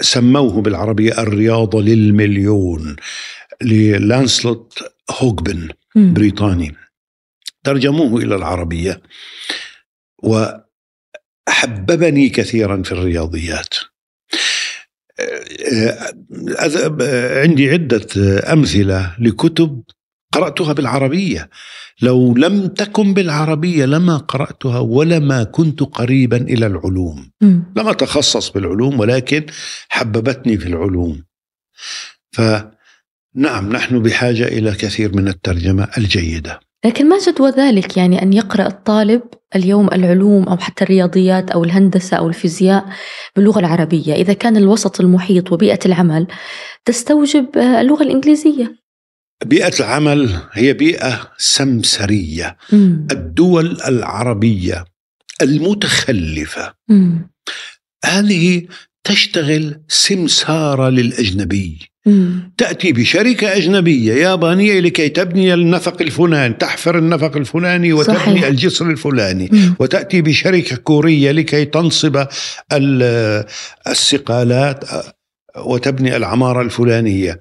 سموه 0.00 0.62
بالعربية 0.62 1.22
الرياضة 1.22 1.82
للمليون 1.82 2.96
للانسلوت 3.62 4.78
هوجبن. 5.10 5.68
بريطاني. 5.96 6.74
ترجموه 7.64 8.22
إلى 8.22 8.36
العربية. 8.36 9.02
وحببني 11.48 12.28
كثيرا 12.28 12.82
في 12.82 12.92
الرياضيات. 12.92 13.74
آه، 15.20 16.14
آه، 17.00 17.42
عندي 17.42 17.70
عدة 17.70 18.06
أمثلة 18.52 19.16
لكتب 19.18 19.82
قرأتها 20.32 20.72
بالعربية. 20.72 21.50
لو 22.02 22.34
لم 22.34 22.66
تكن 22.66 23.14
بالعربية 23.14 23.84
لما 23.84 24.16
قرأتها 24.16 24.78
ولما 24.78 25.44
كنت 25.44 25.82
قريبا 25.82 26.36
إلى 26.36 26.66
العلوم. 26.66 27.30
مم. 27.40 27.72
لم 27.76 27.88
أتخصص 27.88 28.50
بالعلوم 28.50 29.00
ولكن 29.00 29.46
حببتني 29.88 30.58
في 30.58 30.66
العلوم. 30.66 31.24
فنعم 32.32 33.72
نحن 33.72 34.02
بحاجة 34.02 34.48
إلى 34.48 34.72
كثير 34.72 35.16
من 35.16 35.28
الترجمة 35.28 35.88
الجيدة. 35.98 36.60
لكن 36.84 37.08
ما 37.08 37.18
جدوى 37.18 37.50
ذلك؟ 37.50 37.96
يعني 37.96 38.22
أن 38.22 38.32
يقرأ 38.32 38.66
الطالب 38.66 39.22
اليوم 39.56 39.88
العلوم 39.92 40.48
أو 40.48 40.56
حتى 40.56 40.84
الرياضيات 40.84 41.50
أو 41.50 41.64
الهندسة 41.64 42.16
أو 42.16 42.28
الفيزياء 42.28 42.86
باللغة 43.36 43.58
العربية. 43.58 44.14
إذا 44.14 44.32
كان 44.32 44.56
الوسط 44.56 45.00
المحيط 45.00 45.52
وبيئة 45.52 45.78
العمل 45.86 46.26
تستوجب 46.84 47.58
اللغة 47.58 48.02
الإنجليزية. 48.02 48.87
بيئة 49.44 49.72
العمل 49.80 50.36
هي 50.52 50.72
بيئة 50.72 51.30
سمسرية 51.38 52.56
مم. 52.72 53.06
الدول 53.12 53.78
العربية 53.88 54.84
المتخلفة 55.42 56.74
مم. 56.88 57.30
هذه 58.04 58.62
تشتغل 59.04 59.80
سمسارة 59.88 60.88
للأجنبي 60.88 61.78
مم. 62.06 62.52
تأتي 62.58 62.92
بشركة 62.92 63.56
أجنبية 63.56 64.14
يابانية 64.14 64.80
لكي 64.80 65.08
تبني 65.08 65.54
النفق 65.54 66.02
الفلاني 66.02 66.54
تحفر 66.54 66.98
النفق 66.98 67.36
الفلاني 67.36 67.92
وتبني 67.92 68.18
صحيح. 68.18 68.44
الجسر 68.44 68.90
الفلاني 68.90 69.48
مم. 69.52 69.74
وتأتي 69.80 70.22
بشركة 70.22 70.76
كورية 70.76 71.30
لكي 71.30 71.64
تنصب 71.64 72.26
ال- 72.72 73.44
السقالات 73.88 74.84
وتبني 75.56 76.16
العمارة 76.16 76.62
الفلانية 76.62 77.40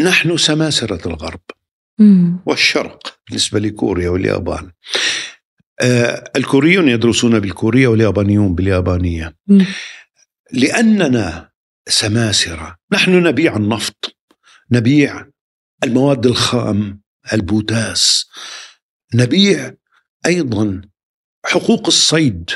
نحن 0.00 0.36
سماسرة 0.36 1.08
الغرب 1.08 1.40
مم. 1.98 2.40
والشرق 2.46 3.18
بالنسبة 3.28 3.58
لكوريا 3.60 4.10
واليابان 4.10 4.70
آه، 5.80 6.30
الكوريون 6.36 6.88
يدرسون 6.88 7.40
بالكورية 7.40 7.86
واليابانيون 7.88 8.54
باليابانية 8.54 9.36
مم. 9.46 9.66
لأننا 10.52 11.50
سماسرة 11.88 12.76
نحن 12.92 13.22
نبيع 13.22 13.56
النفط 13.56 14.16
نبيع 14.70 15.26
المواد 15.84 16.26
الخام 16.26 17.00
البوتاس 17.32 18.30
نبيع 19.14 19.74
أيضا 20.26 20.80
حقوق 21.46 21.86
الصيد 21.86 22.50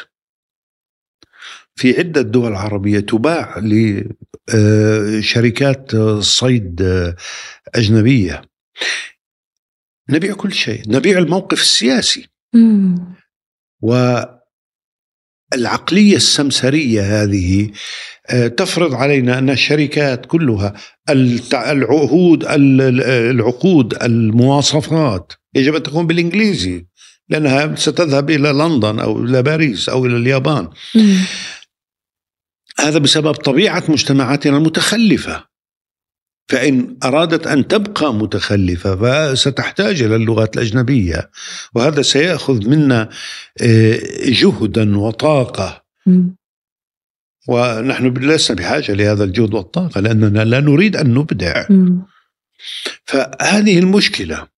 في 1.79 1.99
عدة 1.99 2.23
دول 2.23 2.55
عربية 2.55 3.01
تباع 3.01 3.59
لشركات 4.49 5.97
صيد 6.21 6.83
آه، 6.83 7.17
أجنبية 7.75 8.43
نبيع 10.11 10.35
كل 10.35 10.53
شيء 10.53 10.83
نبيع 10.89 11.19
الموقف 11.19 11.61
السياسي 11.61 12.29
مم. 12.55 13.15
والعقلية 15.53 16.17
السمسرية 16.17 17.23
هذه 17.23 17.71
آه، 18.31 18.47
تفرض 18.49 18.95
علينا 18.95 19.39
أن 19.39 19.51
الشركات 19.51 20.27
كلها 20.27 20.75
العهود 21.55 22.45
ال- 22.45 23.03
العقود 23.31 24.03
المواصفات 24.03 25.33
يجب 25.55 25.75
أن 25.75 25.83
تكون 25.83 26.07
بالإنجليزي 26.07 26.87
لأنها 27.29 27.75
ستذهب 27.75 28.31
إلى 28.31 28.49
لندن 28.53 28.99
أو 28.99 29.25
إلى 29.25 29.43
باريس 29.43 29.89
أو 29.89 30.07
إلى 30.07 30.17
اليابان 30.17 30.69
مم. 30.95 31.19
هذا 32.81 32.99
بسبب 32.99 33.33
طبيعة 33.33 33.85
مجتمعاتنا 33.89 34.57
المتخلفة 34.57 35.45
فإن 36.49 36.97
أرادت 37.05 37.47
أن 37.47 37.69
تبقى 37.69 38.15
متخلفة 38.15 38.97
فستحتاج 39.35 40.03
إلى 40.03 40.17
اللغات 40.17 40.57
الأجنبية 40.57 41.31
وهذا 41.75 42.03
سيأخذ 42.03 42.69
منا 42.69 43.09
آه، 43.61 44.01
جهدا 44.25 44.99
وطاقة 44.99 45.85
مم. 46.07 46.37
ونحن 47.49 48.07
لسنا 48.07 48.57
بحاجة 48.57 48.93
لهذا 48.93 49.25
الجهد 49.25 49.55
والطاقة 49.55 50.01
لأننا 50.01 50.45
لا 50.45 50.61
نريد 50.61 50.97
أن 50.97 51.15
نبدع. 51.15 51.67
فهذه 53.05 53.79
المشكلة 53.79 54.49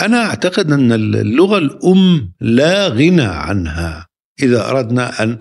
أنا 0.00 0.24
أعتقد 0.24 0.72
أن 0.72 0.92
اللغة 0.92 1.58
الأم 1.58 2.32
لا 2.40 2.88
غنى 2.88 3.22
عنها 3.22 4.09
إذا 4.42 4.70
أردنا 4.70 5.22
أن 5.22 5.38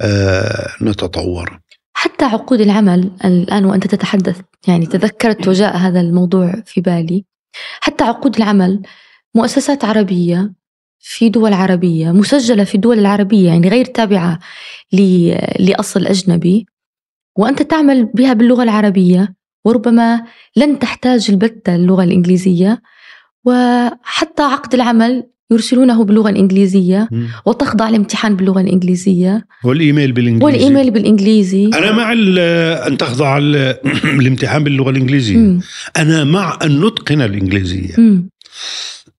آه، 0.00 0.70
نتطور. 0.82 1.60
حتى 1.96 2.24
عقود 2.24 2.60
العمل 2.60 3.10
الآن 3.24 3.64
وأنت 3.64 3.86
تتحدث 3.86 4.40
يعني 4.68 4.86
تذكرت 4.86 5.48
وجاء 5.48 5.76
هذا 5.76 6.00
الموضوع 6.00 6.54
في 6.66 6.80
بالي. 6.80 7.24
حتى 7.80 8.04
عقود 8.04 8.36
العمل 8.36 8.82
مؤسسات 9.34 9.84
عربية 9.84 10.52
في 10.98 11.28
دول 11.28 11.52
عربية 11.52 12.10
مسجلة 12.12 12.64
في 12.64 12.74
الدول 12.74 12.98
العربية 12.98 13.46
يعني 13.48 13.68
غير 13.68 13.84
تابعة 13.84 14.38
لأصل 15.58 16.06
أجنبي 16.06 16.66
وأنت 17.38 17.62
تعمل 17.62 18.04
بها 18.04 18.32
باللغة 18.32 18.62
العربية 18.62 19.34
وربما 19.64 20.26
لن 20.56 20.78
تحتاج 20.78 21.30
البتة 21.30 21.74
اللغة 21.74 22.04
الإنجليزية. 22.04 22.82
وحتى 23.44 24.42
عقد 24.42 24.74
العمل 24.74 25.28
يرسلونه 25.54 26.04
باللغة 26.04 26.30
الإنجليزية 26.30 27.08
وتخضع 27.46 27.88
الامتحان 27.88 28.36
باللغة 28.36 28.60
الإنجليزية 28.60 29.46
والإيميل 29.64 30.12
بالإنجليزي 30.12 30.44
والإيميل 30.44 30.90
بالإنجليزي 30.90 31.66
أنا 31.66 31.92
مع 31.92 32.12
أن 32.86 32.96
تخضع 32.98 33.38
ال- 33.38 33.56
الامتحان 34.04 34.64
باللغة 34.64 34.90
الإنجليزية 34.90 35.36
مم. 35.36 35.60
أنا 35.96 36.24
مع 36.24 36.58
أن 36.62 36.80
نتقن 36.86 37.22
الإنجليزية 37.22 37.94
مم. 37.98 38.28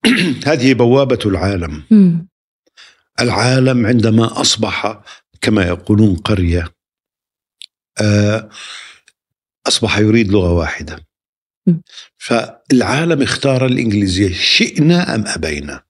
هذه 0.48 0.74
بوابة 0.74 1.18
العالم 1.26 1.82
مم. 1.90 2.28
العالم 3.20 3.86
عندما 3.86 4.40
أصبح 4.40 5.00
كما 5.40 5.62
يقولون 5.66 6.14
قرية 6.16 6.68
آه، 8.00 8.48
أصبح 9.66 9.98
يريد 9.98 10.32
لغة 10.32 10.52
واحدة. 10.52 11.06
فالعالم 12.18 13.22
اختار 13.22 13.66
الإنجليزية 13.66 14.32
شئنا 14.32 15.14
أم 15.14 15.24
أبينا. 15.26 15.82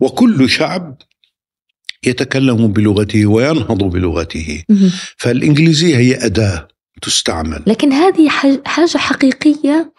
وكل 0.00 0.50
شعب 0.50 1.02
يتكلم 2.06 2.72
بلغته 2.72 3.26
وينهض 3.26 3.78
بلغته. 3.78 4.62
فالإنجليزية 5.16 5.96
هي 5.96 6.26
أداة 6.26 6.68
تستعمل. 7.02 7.62
لكن 7.66 7.92
هذه 7.92 8.28
حاجة 8.64 8.96
حقيقية 8.96 9.92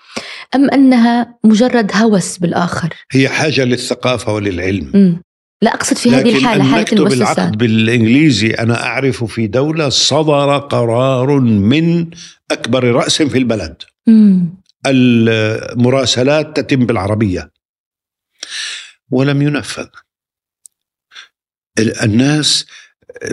أم 0.55 0.69
أنها 0.69 1.39
مجرد 1.43 1.91
هوس 1.95 2.37
بالآخر؟ 2.37 2.93
هي 3.11 3.29
حاجة 3.29 3.63
للثقافة 3.63 4.33
وللعلم. 4.33 4.91
مم. 4.93 5.23
لا 5.61 5.73
أقصد 5.73 5.97
في 5.97 6.11
هذه 6.11 6.37
الحالة 6.37 6.63
حالة 6.63 6.81
نكتب 6.81 6.97
المؤسسات 6.97 7.37
العقد 7.37 7.57
بالإنجليزي 7.57 8.47
أنا 8.47 8.83
أعرف 8.83 9.23
في 9.23 9.47
دولة 9.47 9.89
صدر 9.89 10.57
قرار 10.57 11.39
من 11.39 12.09
أكبر 12.51 12.83
رأس 12.83 13.21
في 13.21 13.37
البلد. 13.37 13.75
مم. 14.07 14.55
المراسلات 14.87 16.59
تتم 16.59 16.85
بالعربية. 16.85 17.51
ولم 19.13 19.41
ينفذ 19.41 19.87
الناس 21.79 22.65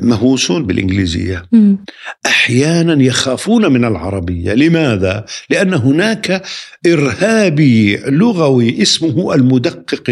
مهووسون 0.02 0.66
بالإنجليزية 0.66 1.48
مم. 1.52 1.84
أحيانا 2.26 3.02
يخافون 3.02 3.72
من 3.72 3.84
العربية، 3.84 4.54
لماذا؟ 4.54 5.24
لأن 5.50 5.74
هناك 5.74 6.42
إرهابي 6.86 7.96
لغوي 7.96 8.82
اسمه 8.82 9.34
المدقق 9.34 10.02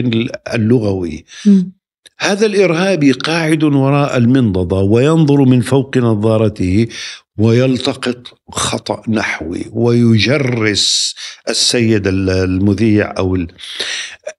اللغوي، 0.55 1.25
مم. 1.47 1.73
هذا 2.21 2.47
الارهابي 2.47 3.13
قاعد 3.13 3.65
وراء 3.65 4.17
المنضدة 4.17 4.77
وينظر 4.77 5.45
من 5.45 5.61
فوق 5.61 5.99
نظارته 5.99 6.89
ويلتقط 7.39 8.39
خطأ 8.51 9.03
نحوي 9.09 9.65
ويجرس 9.73 11.15
السيد 11.49 12.07
المذيع 12.07 13.15
أو 13.19 13.37
ال... 13.37 13.49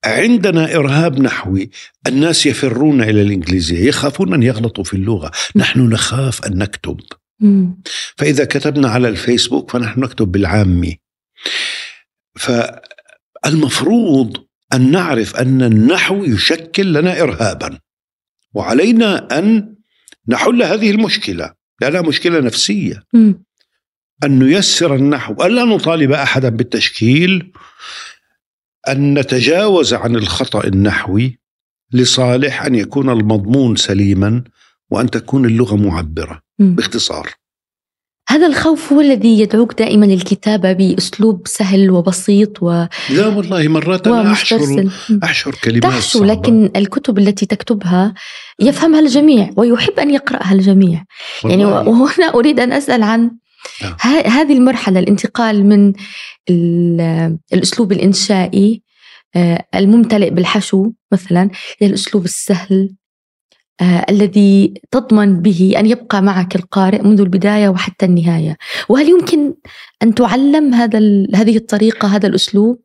عندنا 0.06 0.76
إرهاب 0.76 1.20
نحوي. 1.20 1.70
الناس 2.08 2.46
يفرون 2.46 3.02
إلى 3.02 3.22
الإنجليزية 3.22 3.88
يخافون 3.88 4.34
أن 4.34 4.44
يغلطوا 4.44 4.84
في 4.84 4.94
اللغة. 4.94 5.32
نحن 5.56 5.80
نخاف 5.80 6.46
أن 6.46 6.58
نكتب. 6.58 7.00
مم. 7.40 7.82
فإذا 8.18 8.46
كتبنا 8.46 8.90
على 8.90 9.08
الفيسبوك 9.08 9.72
فنحن 9.72 10.00
نكتب 10.00 10.32
بالعامي. 10.32 11.00
فالمفروض 12.36 14.38
أن 14.74 14.92
نعرف 14.92 15.36
أن 15.36 15.62
النحو 15.62 16.24
يشكل 16.24 16.94
لنا 16.94 17.22
إرهابا 17.22 17.80
وعلينا 18.54 19.40
أن 19.40 19.76
نحل 20.28 20.64
هذه 20.64 20.92
المشكلة 20.92 21.54
لأنها 21.82 22.02
مشكلة 22.02 22.40
نفسية. 22.40 23.04
أن 24.24 24.40
نيسر 24.40 24.96
النحو 24.96 25.34
ألا 25.34 25.64
نطالب 25.64 26.12
أحدا 26.12 26.50
بالتشكيل 26.50 27.52
أن 28.88 29.20
نتجاوز 29.20 29.94
عن 29.94 30.16
الخطأ 30.16 30.64
النحوي 30.68 31.40
لصالح 31.94 32.66
أن 32.66 32.76
يكون 32.76 33.10
المضمون 33.10 33.76
سليما 33.76 34.44
وأن 34.92 35.10
تكون 35.10 35.46
اللغة 35.46 35.76
معبرة. 35.76 36.42
باختصار 36.60 37.30
هذا 38.30 38.48
الخوف 38.48 38.94
هو 38.94 39.02
الذي 39.02 39.40
يدعوك 39.40 39.80
دائما 39.80 40.06
للكتابة 40.06 40.74
بأسلوب 40.74 41.48
سهل 41.48 41.92
وبسيط 41.92 42.64
و... 42.64 42.86
لا 43.10 43.28
والله 43.28 43.68
مرات 43.68 44.08
أنا 44.08 44.32
أحشر. 44.32 44.90
أحشر 45.24 45.56
كلمات 45.64 45.84
تحشو 45.84 46.20
صعبة. 46.20 46.34
لكن 46.34 46.72
الكتب 46.76 47.18
التي 47.20 47.46
تكتبها 47.46 48.14
يفهمها 48.60 49.00
الجميع 49.00 49.50
ويحب 49.58 50.00
أن 50.00 50.10
يقرأها 50.14 50.54
الجميع 50.54 51.04
يعني 51.46 51.66
والله. 51.66 51.90
وهنا 52.02 52.26
أريد 52.36 52.60
أن 52.60 52.72
أسأل 52.72 53.04
عن 53.04 53.32
نعم. 53.84 53.96
هذه 54.26 54.54
المرحلة 54.54 55.00
الانتقال 55.00 55.66
من 55.66 55.94
ال- 56.50 57.38
الأسلوب 57.54 57.92
الإنشائي 57.92 58.84
آه، 59.36 59.66
الممتلئ 59.76 60.30
بالحشو 60.30 60.92
مثلا 61.12 61.50
إلى 61.82 61.90
الأسلوب 61.90 62.26
السهل 62.26 62.90
الذي 63.82 64.74
تضمن 64.92 65.42
به 65.42 65.74
أن 65.78 65.86
يبقى 65.86 66.22
معك 66.22 66.56
القارئ 66.56 67.02
منذ 67.02 67.22
البداية 67.22 67.70
وحتى 67.70 68.06
النهاية 68.06 68.58
وهل 68.90 69.10
يمكن 69.10 69.54
أن 70.04 70.16
تعلم 70.16 70.74
هذا 70.74 71.00
هذه 71.36 71.58
الطريقة 71.58 72.08
هذا 72.08 72.28
الأسلوب؟ 72.28 72.82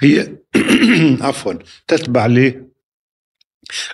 هي 0.00 0.28
عفوا 1.26 1.54
تتبع 1.88 2.26
لي 2.26 2.62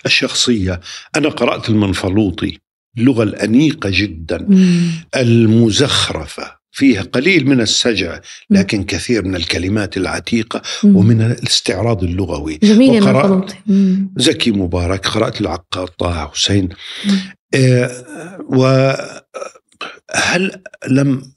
الشخصية 0.06 0.80
أنا 1.16 1.28
قرأت 1.28 1.68
المنفلوطي 1.68 2.58
اللغة 2.98 3.22
الأنيقة 3.22 3.90
جدا 3.92 4.46
مم. 4.48 4.90
المزخرفة 5.16 6.57
فيها 6.78 7.02
قليل 7.02 7.46
من 7.46 7.60
السجع 7.60 8.20
لكن 8.50 8.84
كثير 8.84 9.24
من 9.24 9.34
الكلمات 9.36 9.96
العتيقة. 9.96 10.62
ومن 10.84 11.22
الاستعراض 11.22 12.04
اللغوي 12.04 12.58
جميل 12.62 13.02
وقرأت. 13.02 13.52
زكي 14.16 14.50
مبارك 14.50 15.06
قرأت 15.06 15.40
العقاد 15.40 15.88
طه 15.88 16.30
حسين. 16.34 16.68
آه، 17.54 17.90
وهل 18.48 19.22
لم 20.88 21.32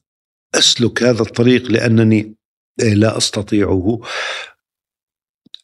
أسلك 0.56 1.04
هذا 1.04 1.22
الطريق 1.22 1.72
لأنني 1.72 2.36
آه، 2.82 2.94
لا 2.94 3.18
أستطيعه 3.18 4.02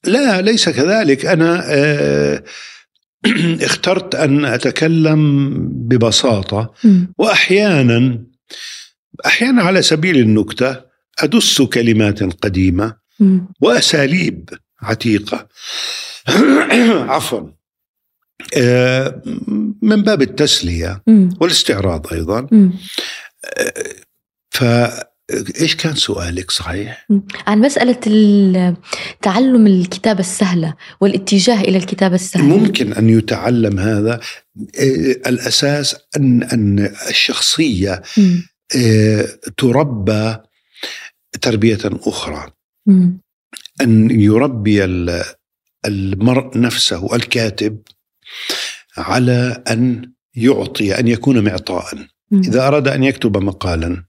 لا 0.03 0.41
ليس 0.41 0.69
كذلك 0.69 1.25
أنا 1.25 1.63
آه، 1.65 2.43
اخترت 3.67 4.15
أن 4.15 4.45
أتكلم 4.45 5.51
ببساطة 5.71 6.73
مم. 6.83 7.13
أحيانا 9.25 9.63
على 9.63 9.81
سبيل 9.81 10.17
النكتة 10.17 10.81
أدس 11.19 11.61
كلمات 11.61 12.23
قديمة. 12.23 12.95
وأساليب 13.61 14.49
عتيقة 14.81 15.47
عفوا 17.13 17.49
آه، 18.57 19.21
من 19.81 20.01
باب 20.03 20.21
التسلية. 20.21 21.03
والاستعراض 21.41 22.13
أيضا 22.13 22.47
مم. 22.51 22.73
فإيش 24.51 25.75
كان 25.75 25.95
سؤالك 25.95 26.51
صحيح؟ 26.51 27.07
عن 27.47 27.59
مسألة 27.59 27.99
تعلم 29.21 29.67
الكتابة 29.67 30.19
السهلة 30.19 30.73
والاتجاه 31.01 31.61
إلى 31.61 31.77
الكتابة 31.77 32.15
السهلة 32.15 32.45
ممكن 32.45 32.93
أن 32.93 33.09
يتعلم 33.09 33.79
هذا 33.79 34.19
آه، 34.79 35.15
الأساس 35.29 35.95
أن 36.17 36.43
أن 36.43 36.93
الشخصية 37.09 38.01
مم. 38.17 38.43
آه، 38.75 39.27
تربى 39.57 40.37
تربية 41.41 41.79
أخرى 41.85 42.51
مم. 42.85 43.21
أن 43.81 44.21
يربي 44.21 44.83
ال- 44.85 45.23
المرء 45.85 46.59
نفسه 46.59 47.15
الكاتب 47.15 47.81
على 48.97 49.63
أن 49.69 50.11
يعطي 50.35 50.99
أن 50.99 51.07
يكون 51.07 51.43
معطاء 51.43 51.95
مم. 52.31 52.39
إذا 52.39 52.67
أراد 52.67 52.87
أن 52.87 53.03
يكتب 53.03 53.37
مقالا. 53.37 54.05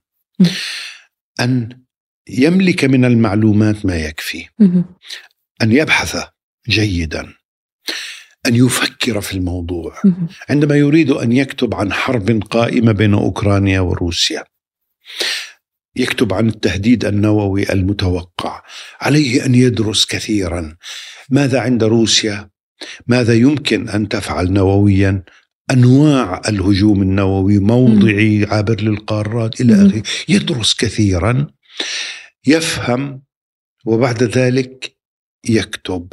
أن 1.40 1.82
يملك 2.28 2.84
من 2.84 3.04
المعلومات 3.04 3.86
ما 3.86 3.96
يكفي. 3.96 4.48
أن 5.62 5.72
يبحث 5.72 6.24
جيدا 6.68 7.34
أن 8.48 8.54
يفكر 8.54 9.20
في 9.20 9.34
الموضوع. 9.34 9.94
عندما 10.48 10.74
يريد 10.76 11.10
أن 11.10 11.32
يكتب 11.32 11.74
عن 11.74 11.92
حرب 11.92 12.42
قائمة 12.50 12.92
بين 12.92 13.14
أوكرانيا 13.14 13.80
وروسيا 13.80 14.44
يكتب 15.96 16.32
عن 16.34 16.48
التهديد 16.48 17.04
النووي 17.04 17.72
المتوقع 17.72 18.62
عليه 19.00 19.44
أن 19.46 19.54
يدرس 19.54 20.06
كثيرا 20.06 20.76
ماذا 21.30 21.60
عند 21.60 21.84
روسيا 21.84 22.50
ماذا 23.06 23.34
يمكن 23.34 23.88
أن 23.88 24.08
تفعل 24.08 24.52
نوويا 24.52 25.22
أنواع 25.70 26.42
الهجوم 26.48 27.02
النووي 27.02 27.58
موضعي 27.58 28.46
عابر 28.50 28.80
للقارات 28.80 29.60
إلى 29.60 29.74
مم. 29.74 29.86
آخره 29.86 30.02
يدرس 30.28 30.74
كثيرا 30.74 31.46
يفهم 32.46 33.22
وبعد 33.86 34.22
ذلك 34.22 34.96
يكتب. 35.48 36.12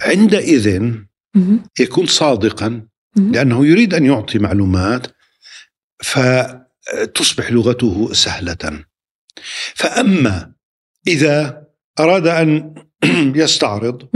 عندئذ. 0.00 0.92
يكون 1.80 2.06
صادقا. 2.06 2.86
لأنه 3.16 3.66
يريد 3.66 3.94
أن 3.94 4.06
يعطي 4.06 4.38
معلومات 4.38 5.06
فتصبح 6.02 7.52
لغته 7.52 8.12
سهلة 8.12 8.84
فأما 9.74 10.52
إذا 11.06 11.66
أراد 12.00 12.26
أن 12.26 12.74
يستعرض. 13.42 14.08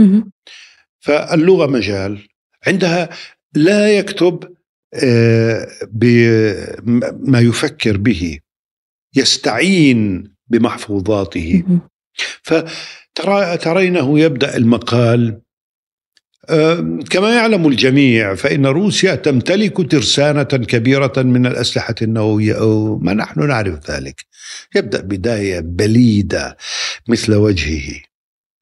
فاللغة 0.99 1.65
مجال 1.65 2.27
عندها 2.67 3.09
لا 3.53 3.97
يكتب 3.97 4.55
آه، 4.93 5.67
بما 5.91 7.39
يفكر 7.39 7.97
به 7.97 8.39
يستعين 9.15 10.33
بمحفوظاته. 10.47 11.63
فترى 12.43 13.57
ترينه 13.57 14.19
يبدأ 14.19 14.57
المقال 14.57 15.41
كما 17.09 17.35
يعلم 17.35 17.67
الجميع 17.67 18.35
فإن 18.35 18.65
روسيا 18.65 19.15
تمتلك 19.15 19.91
ترسانة 19.91 20.43
كبيرة 20.43 21.13
من 21.17 21.45
الأسلحة 21.45 21.95
النووية 22.01 22.59
أو 22.59 22.97
ما 22.97 23.13
نحن 23.13 23.47
نعرف 23.47 23.91
ذلك 23.91 24.25
يبدأ 24.75 25.01
بداية 25.01 25.59
بليدة 25.59 26.57
مثل 27.07 27.33
وجهه 27.33 28.01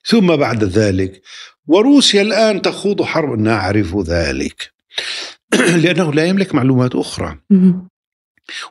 ثم 0.06 0.36
بعد 0.36 0.64
ذلك 0.64 1.22
وروسيا 1.68 2.22
الآن 2.22 2.62
تخوض 2.62 3.02
حرب 3.02 3.40
نعرف 3.40 3.96
ذلك 3.98 4.72
لأنه 5.84 6.14
لا 6.14 6.26
يملك 6.26 6.56
معلومات 6.56 6.96
أخرى 6.96 7.40
مم. 7.50 7.90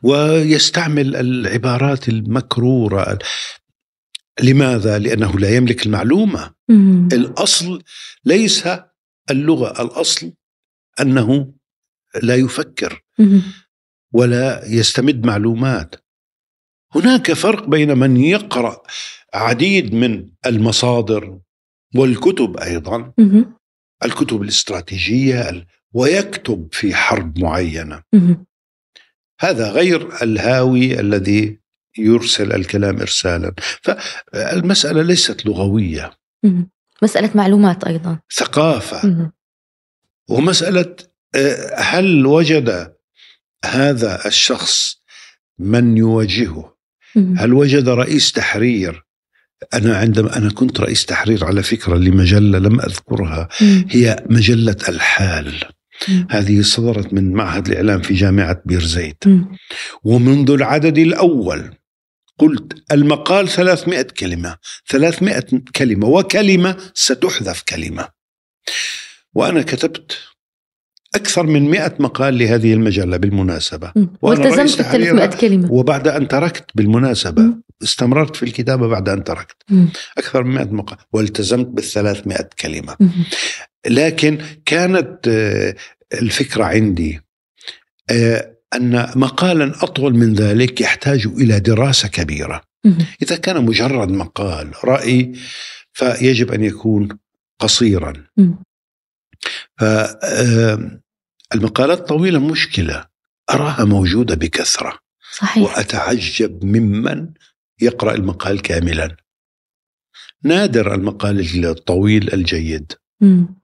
ويستعمل 0.03 1.16
العبارات 1.16 2.09
المكرورة 2.09 3.18
لماذا؟ 4.42 4.98
لأنه 4.98 5.38
لا 5.38 5.57
يملك 5.57 5.87
المعلومة 5.87 6.50
مم. 6.68 7.09
الأصل 7.12 7.83
ليس 8.24 8.68
اللغة 9.30 9.82
الأصل 9.82 10.32
أنه 11.00 11.52
لا 12.22 12.34
يفكر. 12.37 13.02
ولا 14.12 14.64
يستمد 14.66 15.26
معلومات 15.26 15.94
هناك 16.94 17.32
فرق 17.32 17.68
بين 17.68 17.98
من 17.98 18.16
يقرأ 18.16 18.82
عديد 19.34 19.94
من 19.94 20.30
المصادر 20.46 21.38
والكتب 21.96 22.56
أيضا. 22.56 23.12
الكتب 24.04 24.42
الاستراتيجية 24.42 25.48
ال- 25.50 25.66
ويكتب 25.92 26.68
في 26.72 26.94
حرب 26.94 27.38
معينة. 27.38 28.02
هذا 29.40 29.70
غير 29.70 30.22
الهاوي 30.22 31.00
الذي 31.00 31.58
يرسل 31.98 32.52
الكلام 32.52 33.00
ارسالا 33.00 33.54
فالمسألة 33.82 35.02
ليست 35.02 35.46
لغوية. 35.46 36.12
مسألة 37.02 37.30
معلومات 37.35 37.85
أيضا 37.85 38.18
ثقافة 38.37 39.09
مهم. 39.09 39.33
ومسألة 40.28 40.96
آه، 41.35 41.74
هل 41.76 42.26
وجد 42.26 42.94
هذا 43.64 44.26
الشخص 44.26 45.02
من 45.59 45.96
يواجهه. 45.96 46.74
هل 47.37 47.52
وجد 47.52 47.88
رئيس 47.88 48.33
تحرير 48.33 49.04
أنا 49.74 49.96
عندما 49.96 50.37
أنا 50.37 50.50
كنت 50.50 50.80
رئيس 50.80 51.07
تحرير 51.07 51.44
على 51.44 51.62
فكرة 51.62 51.96
لمجلة 51.96 52.59
لم 52.59 52.80
أذكرها 52.80 53.48
مهم. 53.61 53.85
هي 53.90 54.24
مجلة 54.30 54.76
الحال. 54.88 55.64
هذه 56.30 56.62
صدرت 56.62 57.12
من 57.12 57.33
معهد 57.33 57.68
الإعلام 57.68 58.02
في 58.02 58.14
جامعة 58.14 58.62
بيرزيت. 58.64 59.24
ومنذ 60.04 60.50
العدد 60.50 60.98
الأول 60.98 61.74
قلت 62.38 62.92
المقال 62.92 63.48
300 63.48 64.02
كلمة 64.02 64.56
300 64.88 65.44
كلمة 65.76 66.06
وكلمة 66.08 66.76
ستحذف 66.94 67.62
كلمة 67.62 68.08
وأنا 69.34 69.62
كتبت 69.62 70.18
أكثر 71.14 71.46
من 71.46 71.70
100 71.70 71.94
مقال 71.98 72.38
لهذه 72.38 72.72
مهم. 73.96 74.16
وأنا 74.22 74.40
والتزمت 74.40 74.78
تحرير 74.78 75.16
300 75.16 75.40
كلمة 75.40 75.72
وبعد 75.72 76.08
أن 76.08 76.28
تركت 76.28 76.64
بالمناسبة 76.74 77.42
مم. 77.42 77.62
استمررت 77.82 78.36
في 78.36 78.42
الكتابة 78.42 78.88
بعد 78.88 79.08
أن 79.08 79.24
تركت 79.24 79.56
مهم. 79.70 79.88
أكثر 80.18 80.42
من 80.42 80.54
100 80.54 80.64
مقال 80.64 80.98
والتزمت 81.12 81.66
بال 81.66 81.84
300 81.84 82.48
كلمة 82.60 82.96
مهم. 83.00 83.24
لكن 83.86 84.38
كانت 84.66 85.28
آه، 85.28 85.74
الفكرة 86.14 86.64
عندي 86.64 87.20
أن 88.74 89.12
مقالا 89.16 89.84
أطول 89.84 90.14
من 90.14 90.34
ذلك 90.34 90.80
يحتاج 90.80 91.26
إلى 91.26 91.60
دراسة 91.60 92.08
كبيرة. 92.08 92.62
مهم. 92.84 93.06
إذا 93.22 93.37
كان 93.37 93.64
مجرد 93.64 94.08
مقال 94.08 94.72
رأي 94.84 95.32
فيجب 95.92 96.52
أن 96.52 96.64
يكون 96.64 97.08
قصيرا. 97.58 98.12
مهم. 98.37 98.58
فالمقالات 101.50 101.98
الطويله 101.98 102.38
مشكلة. 102.38 103.04
أراها 103.50 103.84
موجودة 103.84 104.34
بكثرة. 104.34 104.98
صحيح. 105.37 105.64
وأتعجب 105.64 106.64
ممن 106.64 107.28
يقرأ 107.80 108.14
المقال 108.14 108.62
كاملا. 108.62 109.16
نادر 110.42 110.94
المقال 110.94 111.64
الطويل 111.64 112.34
الجيد. 112.34 112.92
مم. 113.20 113.55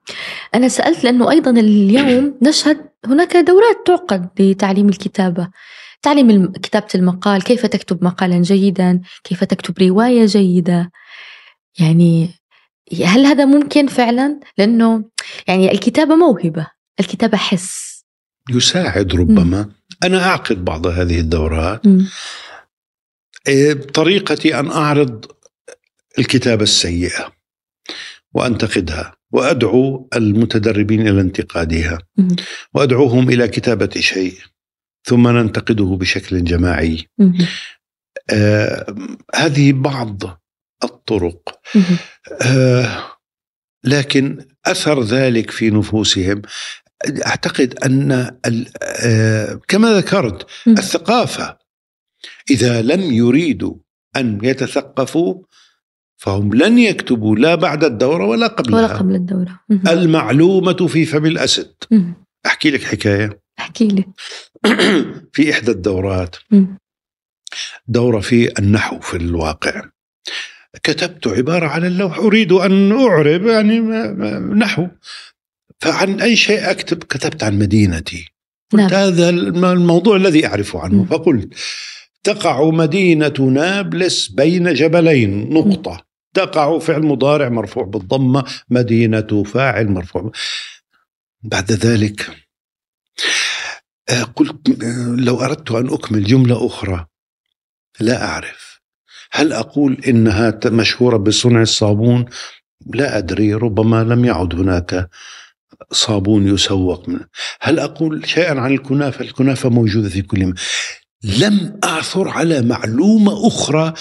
أنا 0.55 0.69
سألت 0.69 1.05
لأنه 1.05 1.31
أيضا 1.31 1.51
اليوم 1.51 2.39
نشهد 2.43 2.91
هناك 3.07 3.37
دورات 3.37 3.87
تعقد 3.87 4.29
لتعليم 4.41 4.89
الكتابة. 4.89 5.49
تعليم 6.03 6.53
كتابة 6.53 6.89
المقال 6.95 7.43
كيف 7.43 7.67
تكتب 7.67 8.05
مقالا 8.05 8.43
جيدا؟ 8.43 9.01
كيف 9.25 9.45
تكتب 9.45 9.79
رواية 9.83 10.27
جيدة؟ 10.27 10.91
يعني 11.79 12.31
هل 13.05 13.27
هذا 13.27 13.45
ممكن 13.45 13.87
فعلا؟ 13.87 14.41
لأنه 14.59 15.05
يعني 15.49 15.73
الكتابة 15.73 16.17
موهبة 16.17 16.67
الكتابة 17.01 17.39
حس. 17.39 18.05
يساعد 18.51 19.15
ربما. 19.15 19.71
أنا 20.05 20.25
أعقد 20.25 20.65
بعض 20.65 20.87
هذه 20.87 21.21
الدورات. 21.21 21.87
إيه، 23.49 23.75
بطريقتي 23.75 24.61
أن 24.61 24.71
أعرض 24.71 25.27
الكتابة 26.19 26.63
السيئة 26.63 27.33
وأنتقدها. 28.35 29.20
وأدعو 29.33 30.09
المتدربين 30.17 31.09
إلى 31.09 31.21
انتقادها. 31.21 31.99
وأدعوهم 32.75 33.29
إلى 33.31 33.49
كتابة 33.49 33.91
شيء 34.01 34.35
ثم 35.05 35.29
ننتقده 35.29 35.85
بشكل 35.85 36.45
جماعي. 36.45 37.07
آه 38.31 38.97
هذه 39.35 39.73
بعض 39.73 40.43
الطرق. 40.85 41.61
آه 42.43 43.03
لكن 43.85 44.47
أثر 44.67 45.03
ذلك 45.03 45.51
في 45.51 45.71
نفوسهم 45.71 46.43
أعتقد 47.27 47.75
أن 47.75 48.13
ال- 48.47 48.69
آه 48.83 49.61
كما 49.69 49.93
ذكرت. 49.93 50.47
الثقافة 50.69 51.59
إذا 52.51 52.83
لم 52.83 53.01
يريدوا 53.13 53.75
أن 54.17 54.39
يتثقفوا 54.43 55.43
فهم 56.21 56.55
لن 56.55 56.79
يكتبوا 56.79 57.37
لا 57.37 57.55
بعد 57.55 57.85
الدورة 57.85 58.25
ولا 58.27 58.47
قبلها. 58.47 58.79
ولا 58.79 58.97
قبل 58.97 59.15
الدورة. 59.15 59.61
مم. 59.69 59.83
المعلومة 59.89 60.87
في 60.87 61.05
فم 61.05 61.27
الأسد. 61.27 61.75
مم. 61.91 62.15
أحكي 62.47 62.71
لك 62.71 62.83
حكاية. 62.83 63.41
أحكي 63.59 63.89
لي. 63.89 64.05
في 65.35 65.51
إحدى 65.51 65.71
الدورات. 65.71 66.37
مم. 66.51 66.79
دورة 67.89 68.21
في 68.21 68.59
النحو 68.59 69.01
في 69.01 69.17
الواقع. 69.17 69.83
كتبت 70.83 71.27
عبارة 71.29 71.67
على 71.67 71.87
اللوح. 71.87 72.19
أريد 72.19 72.53
أن 72.53 72.93
أعرب 72.93 73.47
يعني 73.47 73.81
نحو. 74.55 74.87
فعن 75.81 76.21
أي 76.21 76.37
شيء 76.37 76.71
أكتب؟ 76.71 76.99
كتبت 77.05 77.43
عن 77.43 77.59
مدينتي. 77.59 78.29
قلت 78.73 78.81
نعم. 78.83 78.91
هذا 78.93 79.29
الم- 79.29 79.65
الموضوع 79.65 80.17
الذي 80.17 80.47
أعرفه 80.47 80.81
عنه. 80.81 81.05
فقلت 81.05 81.55
تقع 82.25 82.71
مدينة 82.71 83.35
نابلس 83.41 84.29
بين 84.29 84.75
جبلين. 84.75 85.51
نقطة. 85.55 86.10
تقع 86.35 86.79
فعل 86.79 87.03
مضارع 87.03 87.49
مرفوع 87.49 87.85
بالضمة 87.85 88.45
مدينة 88.71 89.43
فاعل 89.43 89.89
مرفوع. 89.89 90.33
بعد 91.43 91.73
ذلك 91.73 92.31
آه، 94.09 94.23
قلت 94.23 94.83
آه، 94.83 95.15
لو 95.19 95.41
أردت 95.41 95.71
أن 95.71 95.89
أكمل 95.93 96.25
جملة 96.25 96.67
أخرى 96.67 97.07
لا 98.01 98.25
أعرف. 98.25 98.81
هل 99.33 99.53
أقول 99.53 100.01
إنها 100.09 100.51
ت- 100.51 100.67
مشهورة 100.67 101.17
بصنع 101.17 101.63
الصابون؟ 101.63 102.25
لا 102.87 103.19
أدري 103.19 103.55
ربما 103.55 104.05
لم 104.05 104.25
يعد 104.25 104.55
هناك 104.55 105.11
صابون 105.93 106.55
يسوق 106.55 107.09
من 107.09 107.21
هل 107.61 107.79
أقول 107.79 108.29
شيئا 108.29 108.61
عن 108.61 108.73
الكنافة؟ 108.73 109.21
الكنافة 109.25 109.69
موجودة 109.69 110.09
في 110.09 110.23
كل 110.23 110.47
مكان 110.47 110.55
لم 111.25 111.81
أعثر 111.85 112.29
على 112.29 112.63
معلومة 112.63 113.47
أخرى 113.47 113.93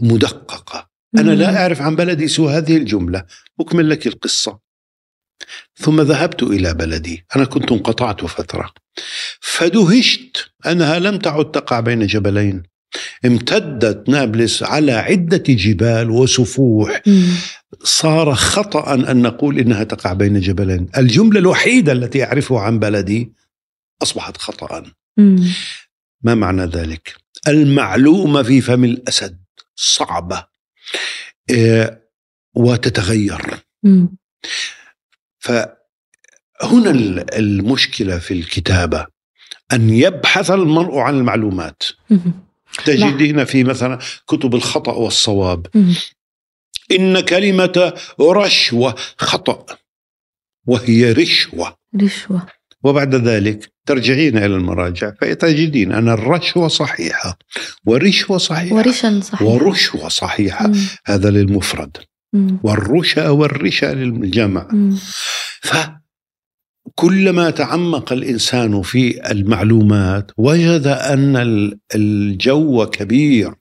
مدققة. 0.00 0.89
أنا 1.18 1.30
لا 1.32 1.62
أعرف 1.62 1.82
عن 1.82 1.96
بلدي 1.96 2.28
سوى 2.28 2.52
هذه 2.52 2.76
الجملة. 2.76 3.24
أكمل 3.60 3.90
لك 3.90 4.06
القصة. 4.06 4.58
ثم 5.74 6.00
ذهبت 6.00 6.42
إلى 6.42 6.74
بلدي. 6.74 7.26
أنا 7.36 7.44
كنت 7.44 7.72
انقطعت 7.72 8.24
فترة. 8.24 8.72
فدهشت 9.40 10.52
أنها 10.66 10.98
لم 10.98 11.18
تعد 11.18 11.50
تقع 11.50 11.80
بين 11.80 12.06
جبلين. 12.06 12.62
امتدت 13.24 14.08
نابلس 14.08 14.62
على 14.62 14.92
عدة 14.92 15.44
جبال 15.48 16.10
وسفوح. 16.10 17.02
صار 17.82 18.34
خطأ 18.34 18.94
أن 18.94 19.22
نقول 19.22 19.58
إنها 19.58 19.84
تقع 19.84 20.12
بين 20.12 20.40
جبلين. 20.40 20.88
الجملة 20.96 21.40
الوحيدة 21.40 21.92
التي 21.92 22.24
أعرفها 22.24 22.60
عن 22.60 22.78
بلدي 22.78 23.32
أصبحت 24.02 24.36
خطأ. 24.36 24.84
مم. 25.16 25.52
ما 26.22 26.34
معنى 26.34 26.64
ذلك؟ 26.64 27.14
المعلومة 27.48 28.42
في 28.42 28.60
فم 28.60 28.84
الأسد 28.84 29.40
صعبة. 29.76 30.36
آه، 30.36 30.49
وتتغير. 32.54 33.40
مم. 33.82 34.08
فهنا 35.38 36.90
ال- 36.90 37.34
المشكلة 37.34 38.18
في 38.18 38.34
الكتابة. 38.34 39.06
أن 39.72 39.90
يبحث 39.90 40.50
المرء 40.50 40.98
عن 40.98 41.14
المعلومات. 41.18 41.82
تجدين 42.84 43.44
في 43.44 43.64
مثلا 43.64 43.98
كتب 44.26 44.54
الخطأ 44.54 44.92
والصواب. 44.92 45.66
مم. 45.74 45.94
إن 46.90 47.20
كلمة 47.20 47.92
رشوة 48.20 48.94
خطأ 49.18 49.66
وهي 50.66 51.12
رشوة. 51.12 51.76
رشوة. 52.02 52.46
وبعد 52.84 53.14
ذلك 53.14 53.72
ترجعين 53.86 54.36
إلى 54.36 54.46
المراجع 54.46 55.12
فتجدين 55.20 55.92
أن 55.92 56.08
الرشوة 56.08 56.68
صحيحة 56.68 57.38
ورشوة 57.86 58.38
صحيحة 58.38 58.76
ورشا 58.76 59.20
صحيح 59.20 59.42
ورشوة 59.42 60.08
صحيحة 60.08 60.66
مم. 60.66 60.74
هذا 61.06 61.30
للمفرد 61.30 61.96
مم. 62.32 62.58
والرشا 62.62 63.28
والرشا 63.28 63.86
للجمع 63.86 64.68
مم. 64.72 64.96
فكلما 65.62 67.50
تعمق 67.50 68.12
الإنسان 68.12 68.82
في 68.82 69.30
المعلومات 69.30 70.30
وجد 70.38 70.86
أن 70.86 71.36
ال- 71.36 71.78
الجو 71.94 72.86
كبير 72.86 73.54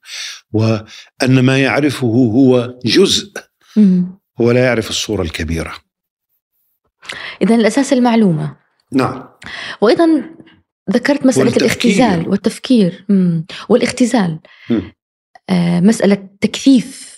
وأن 0.53 1.39
ما 1.39 1.57
يعرفه 1.59 2.07
هو 2.07 2.79
جزء 2.85 3.33
مم. 3.77 4.19
ولا 4.39 4.65
يعرف 4.65 4.89
الصورة 4.89 5.21
الكبيرة 5.21 5.73
إذا 7.41 7.55
الأساس 7.55 7.93
المعلومة 7.93 8.55
نعم 8.93 9.23
وأيضا 9.81 10.23
ذكرت 10.91 11.25
مسألة 11.25 11.45
والتفكير. 11.45 11.65
الاختزال 11.65 12.29
والتفكير 12.29 13.05
مم. 13.09 13.45
والاختزال 13.69 14.39
مم. 14.69 14.93
آه 15.49 15.79
مسألة 15.79 16.29
تكثيف 16.41 17.09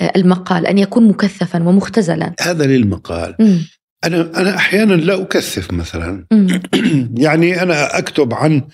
آه 0.00 0.12
المقال 0.16 0.66
أن 0.66 0.78
يكون 0.78 1.08
مكثفا 1.08 1.62
ومختزلا 1.62 2.34
هذا 2.40 2.66
للمقال 2.66 3.36
مم. 3.40 3.66
أنا 4.04 4.40
أنا 4.40 4.56
أحيانا 4.56 4.94
لا 4.94 5.22
أكثف 5.22 5.72
مثلا 5.72 6.26
مم. 6.32 6.60
يعني 7.24 7.62
أنا 7.62 7.98
أكتب 7.98 8.34
عن 8.34 8.68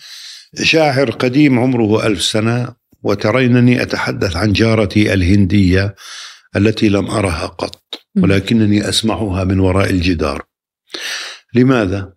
شاعر 0.63 1.11
قديم 1.11 1.59
عمره 1.59 2.07
ألف 2.07 2.23
سنة 2.23 2.75
وترينني 3.03 3.83
أتحدث 3.83 4.37
عن 4.37 4.53
جارتي 4.53 5.15
الهندية 5.15 5.95
التي 6.57 6.89
لم 6.89 7.11
أرها 7.11 7.47
قط. 7.47 7.85
ولكنني 8.17 8.89
أسمعها 8.89 9.45
من 9.45 9.61
وراء 9.61 9.91
الجدار 9.91 10.43
لماذا؟ 11.55 12.13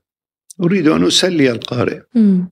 أريد 0.64 0.88
أن 0.88 1.08
أسلي 1.08 1.52
القارئ. 1.52 2.00
مم. 2.16 2.50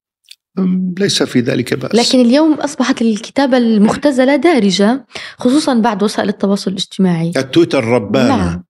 ليس 0.99 1.23
في 1.23 1.39
ذلك 1.39 1.73
بأس. 1.73 1.95
لكن 1.95 2.19
اليوم 2.19 2.53
أصبحت 2.53 3.01
الكتابة 3.01 3.57
المختزلة 3.57 4.35
دارجة 4.35 5.05
خصوصا 5.37 5.73
بعد 5.73 6.03
وسائل 6.03 6.29
التواصل 6.29 6.71
الاجتماعي. 6.71 7.31
التويتر 7.37 7.83
ربانا. 7.83 8.37
نعم. 8.37 8.63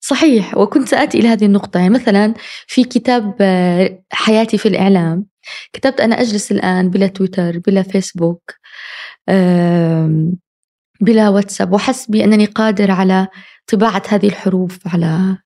صحيح. 0.00 0.56
وكنت 0.56 0.88
سآتي 0.88 1.18
إلى 1.18 1.28
هذه 1.28 1.44
النقطة. 1.44 1.78
يعني 1.78 1.90
مثلا 1.90 2.34
في 2.66 2.84
كتاب 2.84 3.34
آه، 3.40 4.02
حياتي 4.12 4.58
في 4.58 4.68
الإعلام. 4.68 5.26
كتبت 5.72 6.00
أنا 6.00 6.20
أجلس 6.20 6.52
الآن 6.52 6.90
بلا 6.90 7.06
تويتر 7.06 7.58
بلا 7.58 7.82
فيسبوك 7.82 8.54
بلا 11.00 11.28
واتساب. 11.28 11.72
وحسبي 11.72 12.24
أنني 12.24 12.44
قادر 12.44 12.90
على 12.90 13.28
طباعة 13.66 14.02
هذه 14.08 14.26
الحروف 14.26 14.78
على 14.86 15.36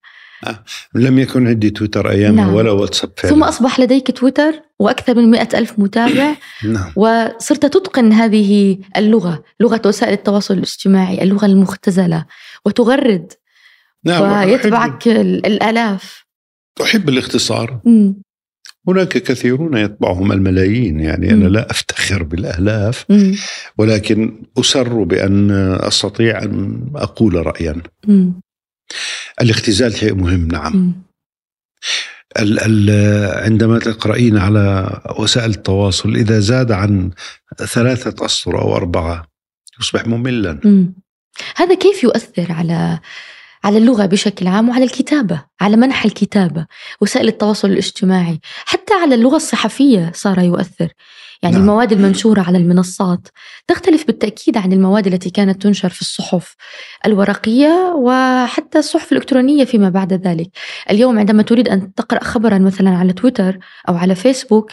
لم 0.94 1.18
يكن 1.18 1.46
عندي 1.48 1.70
تويتر 1.70 2.10
أيامها 2.10 2.44
نعم. 2.44 2.54
ولا 2.54 2.70
واتساب 2.70 3.10
فعلا 3.16 3.34
ثم 3.34 3.44
أصبح 3.44 3.80
لديك 3.80 4.10
تويتر 4.10 4.52
وأكثر 4.78 5.14
من 5.14 5.30
مئة 5.30 5.58
ألف 5.58 5.78
متابع 5.78 6.34
نعم 6.74 6.92
وصرت 6.96 7.66
تتقن 7.66 8.12
هذه 8.12 8.78
اللغة 8.96 9.44
لغة 9.60 9.82
وسائل 9.86 10.12
التواصل 10.12 10.54
الاجتماعي 10.54 11.22
اللغة 11.22 11.46
المختزلة 11.46 12.26
وتغرد 12.64 13.32
نعم 14.04 14.48
ويتبعك 14.48 15.08
ال- 15.08 15.46
الآلاف 15.46 16.24
أحب, 16.80 16.86
أحب 16.86 17.08
الاختصار 17.08 17.80
مم. 17.84 18.22
هناك 18.88 19.08
كثيرون 19.08 19.76
يتبعهم 19.76 20.32
الملايين 20.32 21.00
يعني 21.00 21.30
أنا. 21.30 21.48
لا 21.48 21.70
أفتخر 21.70 22.22
بالآلاف 22.22 23.04
مم. 23.08 23.34
ولكن 23.78 24.42
أسر 24.58 25.04
بأن 25.04 25.50
أستطيع 25.80 26.42
أن 26.42 26.86
أقول 26.96 27.46
رأيا 27.46 27.82
مم. 28.06 28.40
الاختزال 29.40 29.96
شيء 29.96 30.14
مهم 30.14 30.48
نعم 30.48 30.76
مم. 30.76 31.02
ال 32.38 32.60
ال 32.60 32.90
عندما 33.44 33.78
تقرأين 33.78 34.38
على 34.38 34.90
وسائل 35.18 35.50
التواصل 35.50 36.14
إذا 36.16 36.40
زاد 36.40 36.72
عن 36.72 37.10
ثلاثة 37.56 38.24
أسطر 38.24 38.62
أو 38.62 38.76
أربعة 38.76 39.26
يصبح 39.80 40.06
مملا 40.06 40.60
مم. 40.64 40.94
هذا 41.56 41.74
كيف 41.74 42.02
يؤثر 42.02 42.52
على 42.52 42.98
على 43.64 43.78
اللغة 43.78 44.06
بشكل 44.06 44.46
عام 44.46 44.68
وعلى 44.68 44.84
الكتابة 44.84 45.44
على 45.60 45.76
منح 45.76 46.04
الكتابة 46.04 46.66
وسائل 47.00 47.28
التواصل 47.28 47.70
الاجتماعي 47.70 48.40
حتى 48.64 48.94
على 48.94 49.14
اللغة 49.14 49.36
الصحفية 49.36 50.12
صار 50.14 50.38
يؤثر 50.38 50.88
يعني 51.44 51.56
نعم. 51.56 51.64
المواد 51.64 51.92
المنشورة 51.92 52.40
على 52.40 52.58
المنصات 52.58 53.28
تختلف 53.66 54.06
بالتأكيد 54.06 54.56
عن 54.56 54.72
المواد 54.72 55.06
التي 55.06 55.30
كانت 55.30 55.62
تنشر 55.62 55.88
في 55.88 56.00
الصحف 56.00 56.56
الورقية 57.06 57.94
وحتى 57.96 58.78
الصحف 58.78 59.12
الإلكترونية 59.12 59.64
فيما 59.64 59.88
بعد 59.88 60.12
ذلك 60.12 60.50
اليوم 60.90 61.18
عندما 61.18 61.42
تريد 61.42 61.68
أن 61.68 61.94
تقرأ 61.94 62.24
خبرا 62.24 62.58
مثلا 62.58 62.90
على 62.90 63.12
تويتر 63.12 63.58
أو 63.88 63.96
على 63.96 64.14
فيسبوك 64.14 64.72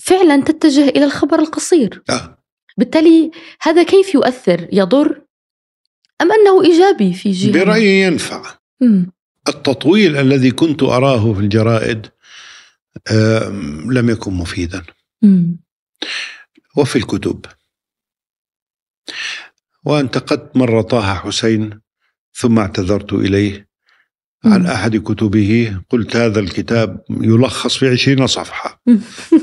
فعلا 0.00 0.42
تتجه 0.42 0.88
إلى 0.88 1.04
الخبر 1.04 1.38
القصير 1.38 2.02
آه. 2.10 2.38
بالتالي 2.78 3.30
هذا 3.60 3.82
كيف 3.82 4.14
يؤثر 4.14 4.68
يضر 4.72 5.22
أم 6.20 6.32
أنه 6.32 6.64
إيجابي 6.64 7.12
في 7.12 7.30
جهة 7.30 7.52
برأيي 7.52 8.02
ينفع. 8.02 8.42
التطويل 9.48 10.16
الذي 10.16 10.50
كنت 10.50 10.82
أراه 10.82 11.32
في 11.32 11.40
الجرائد 11.40 12.06
لم 13.90 14.10
يكن 14.10 14.32
مفيدا. 14.34 14.82
وفي 16.76 16.96
الكتب 16.96 17.46
وانتقدت 19.84 20.56
مرة 20.56 20.82
طه 20.82 21.14
حسين 21.14 21.80
ثم 22.34 22.58
اعتذرت 22.58 23.12
إليه 23.12 23.68
عن. 24.44 24.66
أحد 24.66 24.96
كتبه 24.96 25.80
قلت 25.90 26.16
هذا 26.16 26.40
الكتاب 26.40 27.04
يلخص 27.10 27.76
في 27.76 27.88
عشرين 27.88 28.26
صفحة. 28.26 28.82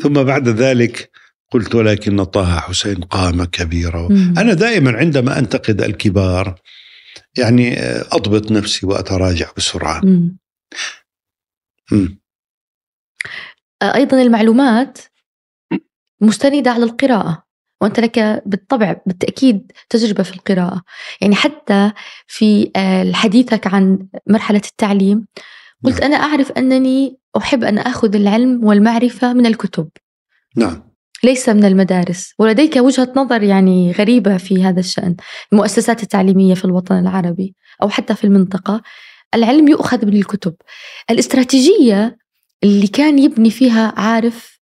ثم 0.01 0.23
بعد 0.23 0.47
ذلك 0.47 1.11
قلت 1.51 1.75
ولكن 1.75 2.23
طه 2.23 2.59
حسين 2.59 2.95
قامة 2.95 3.45
كبيرة 3.45 4.07
مم. 4.11 4.33
أنا 4.37 4.53
دائما 4.53 4.97
عندما 4.97 5.39
أنتقد 5.39 5.81
الكبار 5.81 6.61
يعني 7.37 7.79
أضبط 8.11 8.51
نفسي 8.51 8.85
وأتراجع 8.85 9.51
بسرعة 9.57 10.01
مم. 10.05 10.37
مم. 11.91 12.19
أيضا 13.83 14.21
المعلومات 14.21 14.97
مستندة 16.21 16.71
على 16.71 16.83
القراءة 16.83 17.43
وأنت 17.81 17.99
لك 17.99 18.43
بالطبع 18.45 18.95
بالتأكيد 19.05 19.71
تجربة 19.89 20.23
في 20.23 20.33
القراءة. 20.33 20.81
يعني 21.21 21.35
حتى 21.35 21.91
في 22.27 22.71
آه، 22.75 23.11
حديثك 23.11 23.67
عن 23.67 24.07
مرحلة 24.27 24.61
التعليم 24.65 25.25
قلت 25.83 26.01
نعم. 26.01 26.11
أنا 26.11 26.23
أعرف 26.23 26.51
أنني 26.51 27.17
أحب 27.37 27.63
أن 27.63 27.77
أخذ 27.77 28.15
العلم 28.15 28.65
والمعرفة 28.65 29.33
من 29.33 29.45
الكتب. 29.45 29.89
نعم. 30.55 30.89
ليس 31.23 31.49
من 31.49 31.65
المدارس. 31.65 32.33
ولديك 32.39 32.75
وجهة 32.75 33.13
نظر 33.15 33.43
يعني 33.43 33.91
غريبة 33.91 34.37
في 34.37 34.63
هذا 34.63 34.79
الشأن 34.79 35.15
المؤسسات 35.53 36.03
التعليمية 36.03 36.53
في 36.53 36.65
الوطن 36.65 36.99
العربي 36.99 37.55
أو 37.81 37.89
حتى 37.89 38.15
في 38.15 38.23
المنطقة. 38.23 38.81
العلم 39.35 39.67
يؤخذ 39.67 40.05
من 40.05 40.13
الكتب. 40.15 40.55
الاستراتيجية 41.09 42.17
اللي 42.63 42.87
كان 42.87 43.19
يبني 43.19 43.49
فيها 43.49 43.93
عارف 43.97 44.58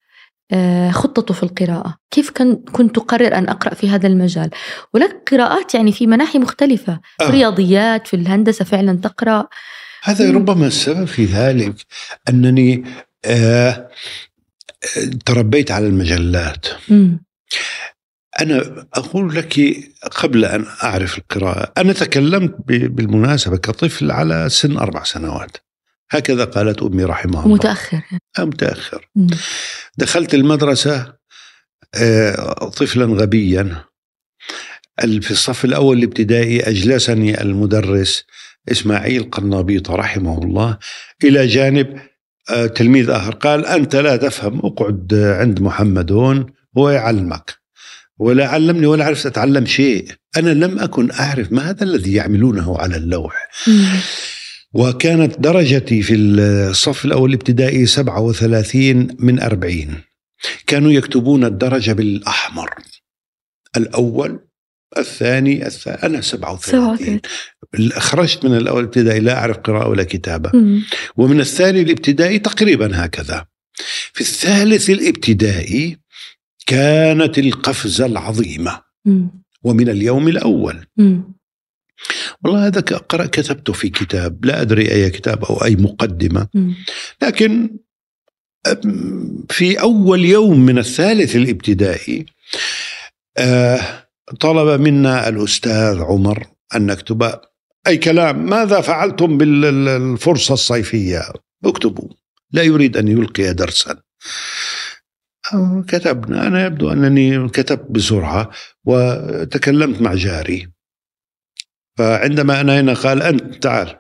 خطته 0.92 1.34
في 1.34 1.44
القراءة 1.44 1.98
كيف 2.12 2.32
كنت 2.72 2.96
تقرر 2.96 3.38
أن 3.38 3.50
أقرأ 3.50 3.74
في 3.74 3.90
هذا 3.90 4.08
المجال 4.08 4.50
ولك 4.94 5.30
قراءات 5.32 5.76
يعني 5.76 5.92
في 5.92 6.08
مناحي 6.08 6.40
مختلفة 6.40 7.00
في 7.18 7.26
آه. 7.26 7.28
الرياضيات 7.30 8.08
في 8.08 8.16
الهندسة 8.16 8.66
فعلا 8.66 8.98
تقرأ 8.98 9.48
هذا. 10.04 10.32
ربما 10.32 10.68
السبب 10.68 11.06
في 11.06 11.26
ذلك 11.26 11.76
أنني 12.30 12.84
آه 13.26 13.90
آه، 14.98 15.10
تربيت 15.26 15.72
على 15.72 15.88
المجلات 15.88 16.66
مم. 16.90 17.24
أنا 18.42 18.86
أقول 18.94 19.36
لك 19.36 19.78
قبل 20.12 20.46
أن 20.46 20.66
أعرف 20.84 21.18
القراءة 21.18 21.74
أنا 21.78 21.94
تكلمت 21.94 22.56
بالمناسبة 22.68 23.58
كطفل 23.58 24.12
على 24.12 24.50
سن 24.50 24.78
أربع 24.78 25.04
سنوات 25.04 25.58
هكذا 26.14 26.46
قالت 26.46 26.84
أمي 26.84 27.04
رحمها 27.04 27.44
الله. 27.44 27.56
متأخر. 27.56 28.02
أه، 28.40 28.44
متأخر. 28.44 29.10
دخلت 29.98 30.34
المدرسة 30.34 31.14
آه، 31.96 32.70
طفلا 32.70 33.06
غبيا. 33.06 33.84
في 35.00 35.32
الصف 35.32 35.66
الأول 35.66 35.98
الابتدائي 35.98 36.70
أجلسني 36.70 37.42
المدرس 37.42 38.24
إسماعيل 38.72 39.24
قرنابيطة 39.24 39.96
رحمه 39.96 40.44
الله. 40.44 40.78
إلى 41.24 41.48
جانب 41.48 42.00
آه، 42.50 42.66
تلميذ 42.66 43.10
آخر. 43.10 43.34
قال 43.36 43.66
أنت 43.66 43.96
لا 43.96 44.18
تفهم 44.18 44.60
اقعد 44.60 45.14
عند 45.14 45.62
محمد 45.62 46.12
هون 46.12 46.46
هو 46.78 46.90
يعلمك. 46.90 47.64
ولا 48.20 48.48
علمني 48.48 48.86
ولا 48.86 49.06
عرفت 49.06 49.26
أتعلم 49.26 49.66
شيء. 49.66 50.08
أنا 50.38 50.50
لم 50.50 50.80
أكن 50.80 51.12
أعرف 51.12 51.52
ما 51.52 51.70
هذا 51.70 51.84
الذي 51.84 52.14
يعملونه 52.14 52.78
على 52.78 52.98
اللوح. 52.98 53.48
وكانت 54.74 55.40
درجتي 55.40 56.02
في 56.02 56.16
الصف 56.16 57.06
الأول 57.06 57.30
الابتدائي 57.30 57.86
37 57.86 59.08
من 59.20 59.40
40 59.40 60.02
كانوا 60.68 60.92
يكتبون 60.92 61.44
الدرجة 61.44 61.92
بالأحمر. 61.92 62.70
الأول 63.78 64.40
الثاني 64.98 65.68
الثاني 65.68 66.04
أنا 66.04 66.22
37 66.22 67.20
خرجت 67.98 68.46
من 68.46 68.58
الأول 68.58 68.80
الابتدائي 68.80 69.20
لا 69.20 69.38
أعرف 69.38 69.58
قراءة 69.58 69.88
ولا 69.88 70.04
كتابة. 70.04 70.52
مم. 70.54 70.84
ومن 71.18 71.40
الثاني 71.40 71.82
الابتدائي 71.82 72.40
تقريبا 72.40 73.06
هكذا. 73.06 73.46
في 74.14 74.22
الثالث 74.22 74.90
الابتدائي 74.90 75.98
كانت 76.66 77.38
القفزة 77.38 78.06
العظيمة. 78.06 78.82
مم. 79.06 79.44
ومن 79.64 79.90
اليوم 79.90 80.28
الأول. 80.28 80.86
مم. 80.98 81.34
والله 82.44 82.68
هذا 82.68 82.82
قرأ 82.82 83.26
كتبته 83.26 83.74
في 83.74 83.90
كتاب 83.90 84.46
لا 84.46 84.62
أدري 84.62 84.92
أي 84.92 85.10
كتاب 85.10 85.46
أو 85.46 85.64
أي 85.64 85.76
مقدمة. 85.76 86.48
لكن 87.22 87.78
في 89.50 89.82
أول 89.82 90.26
يوم 90.26 90.60
من 90.60 90.78
الثالث 90.78 91.36
الابتدائي 91.36 92.26
آه، 93.38 93.80
طلب 94.40 94.82
منا 94.82 95.30
الأستاذ 95.30 96.00
عمر 96.00 96.48
أن 96.76 96.86
نكتب 96.86 97.40
أي 97.88 97.98
كلام. 97.98 98.46
ماذا 98.46 98.82
فعلتم 98.82 99.38
بالفرصة 99.38 100.54
الصيفية؟ 100.54 101.22
اكتبوا. 101.66 102.10
لا 102.52 102.64
يريد 102.64 102.98
أن 102.98 103.08
يلقي 103.08 103.54
درسا. 103.54 104.02
كتبنا. 105.88 106.48
أنا 106.48 106.66
يبدو 106.66 106.92
أنني 106.92 107.50
كتبت 107.50 107.92
بسرعة 107.92 108.50
وتكلمت 108.86 110.02
مع 110.02 110.14
جاري. 110.14 110.73
فعندما 111.98 112.62
أنا 112.62 112.80
هنا 112.80 112.94
قال 112.94 113.22
أنت 113.22 113.64
تعال. 113.64 114.00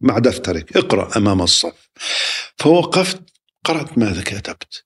مع 0.00 0.18
دفترك 0.18 0.76
اقرأ 0.76 1.16
أمام 1.16 1.42
الصف. 1.42 1.90
فوقفت 2.58 3.22
قرأت 3.64 3.98
ماذا 3.98 4.22
كتبت. 4.22 4.84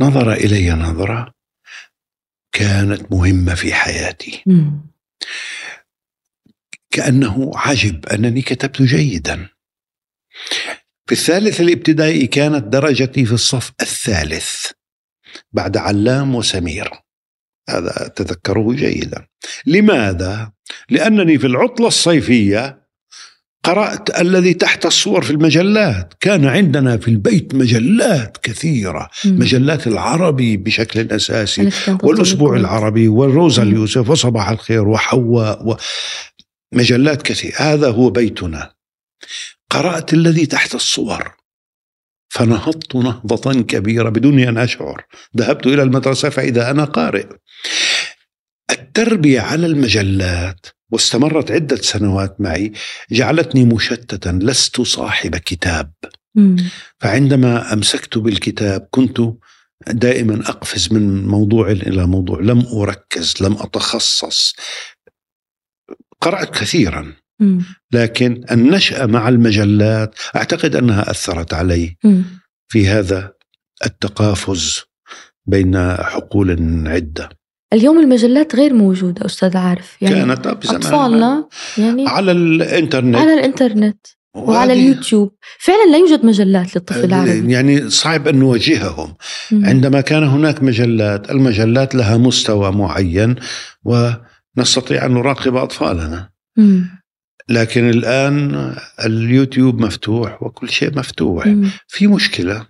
نظر 0.00 0.32
إلي 0.32 0.70
نظرة 0.70 1.34
كانت 2.52 3.12
مهمة 3.12 3.54
في 3.54 3.74
حياتي. 3.74 4.42
كأنه 6.90 7.50
عجب 7.54 8.06
أنني 8.06 8.42
كتبت 8.42 8.82
جيدا. 8.82 9.48
في 11.06 11.12
الثالث 11.12 11.60
الابتدائي 11.60 12.26
كانت 12.26 12.64
درجتي 12.64 13.24
في 13.24 13.32
الصف 13.32 13.72
الثالث 13.80 14.66
بعد 15.52 15.76
علام 15.76 16.34
وسمير. 16.34 17.03
هذا 17.70 18.06
أتذكره 18.06 18.72
جيدا. 18.72 19.26
لماذا؟ 19.66 20.52
لأنني 20.90 21.38
في 21.38 21.46
العطلة 21.46 21.86
الصيفية 21.86 22.84
قرأت 23.64 24.20
الذي 24.20 24.54
تحت 24.54 24.86
الصور 24.86 25.22
في 25.22 25.30
المجلات. 25.30 26.14
كان 26.20 26.44
عندنا 26.44 26.96
في 26.96 27.08
البيت 27.08 27.54
مجلات 27.54 28.36
كثيرة. 28.42 29.10
مم. 29.24 29.38
مجلات 29.38 29.86
العربي 29.86 30.56
بشكل 30.56 31.12
أساسي 31.12 31.70
والأسبوع 32.02 32.56
العربي 32.56 33.08
والروزا 33.08 33.62
اليوسف 33.62 34.10
وصباح 34.10 34.48
الخير 34.48 34.88
وحواء 34.88 35.68
و... 35.68 35.76
مجلات 36.72 37.22
كثيرة. 37.22 37.54
هذا 37.56 37.90
هو 37.90 38.10
بيتنا. 38.10 38.74
قرأت 39.70 40.12
الذي 40.12 40.46
تحت 40.46 40.74
الصور. 40.74 41.43
فنهضت 42.34 42.96
نهضة 42.96 43.62
كبيرة 43.62 44.08
بدون 44.08 44.38
أن 44.38 44.58
أشعر. 44.58 45.04
ذهبت 45.36 45.66
إلى 45.66 45.82
المدرسة 45.82 46.28
فإذا 46.28 46.70
أنا 46.70 46.84
قارئ. 46.84 47.26
التربية 48.70 49.40
على 49.40 49.66
المجلات 49.66 50.66
واستمرت 50.92 51.50
عدة 51.50 51.76
سنوات 51.76 52.40
معي 52.40 52.72
جعلتني 53.10 53.64
مشتتا 53.64 54.38
لست 54.42 54.80
صاحب 54.80 55.36
كتاب. 55.36 55.92
فعندما 57.00 57.72
أمسكت 57.72 58.18
بالكتاب 58.18 58.88
كنت 58.90 59.20
دائما 59.86 60.48
أقفز 60.48 60.92
من 60.92 61.26
موضوع 61.26 61.70
إلى 61.70 62.06
موضوع. 62.06 62.40
لم 62.40 62.66
أركز 62.66 63.34
لم 63.40 63.52
أتخصص. 63.52 64.54
قرأت 66.20 66.50
كثيرا. 66.58 67.23
لكن 67.92 68.44
النشأة 68.50 69.06
مع 69.06 69.28
المجلات 69.28 70.14
أعتقد 70.36 70.76
أنها 70.76 71.10
أثرت 71.10 71.54
علي. 71.54 71.96
في 72.68 72.88
هذا 72.88 73.32
التقافز 73.86 74.80
بين 75.46 75.96
حقول 75.96 76.50
عدة. 76.88 77.28
اليوم 77.72 77.98
المجلات 78.00 78.56
غير 78.56 78.74
موجودة 78.74 79.26
أستاذ 79.26 79.56
عارف. 79.56 79.96
يعني 80.02 80.14
كانت 80.14 80.46
أطفالنا 80.46 81.48
يعني 81.78 82.08
على 82.08 82.32
الإنترنت. 82.32 83.16
على 83.16 83.34
الإنترنت 83.34 84.06
وعلى 84.34 84.72
اليوتيوب. 84.72 85.34
فعلا 85.58 85.90
لا 85.90 85.98
يوجد 85.98 86.24
مجلات 86.24 86.76
للطفل 86.76 87.04
العربي 87.04 87.52
يعني 87.52 87.90
صعب 87.90 88.28
أن 88.28 88.38
نواجههم. 88.38 89.14
عندما 89.52 90.00
كان 90.00 90.24
هناك 90.24 90.62
مجلات 90.62 91.30
المجلات 91.30 91.94
لها 91.94 92.16
مستوى 92.16 92.72
معين 92.72 93.34
ونستطيع 93.84 95.06
أن 95.06 95.14
نراقب 95.14 95.56
أطفالنا. 95.56 96.30
لكن 97.48 97.90
الآن 97.90 98.72
اليوتيوب 99.04 99.80
مفتوح 99.80 100.42
وكل 100.42 100.68
شيء 100.68 100.98
مفتوح 100.98 101.54
في 101.88 102.06
مشكلة 102.06 102.66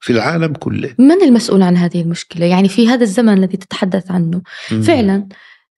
في 0.00 0.12
العالم 0.12 0.52
كله 0.52 0.94
من 0.98 1.22
المسؤول 1.22 1.62
عن 1.62 1.76
هذه 1.76 2.00
المشكلة؟ 2.00 2.46
يعني 2.46 2.68
في 2.68 2.88
هذا 2.88 3.02
الزمن 3.02 3.38
الذي 3.38 3.56
تتحدث 3.56 4.10
عنه 4.10 4.42
مم. 4.72 4.82
فعلا 4.82 5.28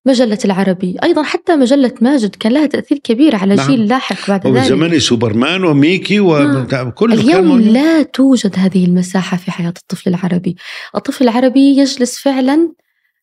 مجلة 0.05 0.37
العربي 0.45 0.97
أيضا 1.03 1.23
حتى 1.23 1.55
مجلة 1.55 1.93
ماجد 2.01 2.35
كان 2.35 2.51
لها 2.51 2.65
تأثير 2.65 2.97
كبير 2.97 3.35
على 3.35 3.55
نعم. 3.55 3.67
جيل 3.67 3.87
لاحق 3.87 4.27
بعد 4.27 4.47
ذلك 4.47 4.63
زمن 4.63 4.99
سوبرمان 4.99 5.63
وميكي 5.63 6.19
وكل 6.19 7.09
نعم. 7.09 7.19
اليوم 7.19 7.59
لا 7.61 8.03
توجد 8.03 8.59
هذه 8.59 8.85
المساحة 8.85 9.37
في 9.37 9.51
حياة 9.51 9.73
الطفل 9.77 10.09
العربي 10.09 10.55
الطفل 10.95 11.23
العربي 11.23 11.77
يجلس 11.77 12.19
فعلا 12.19 12.73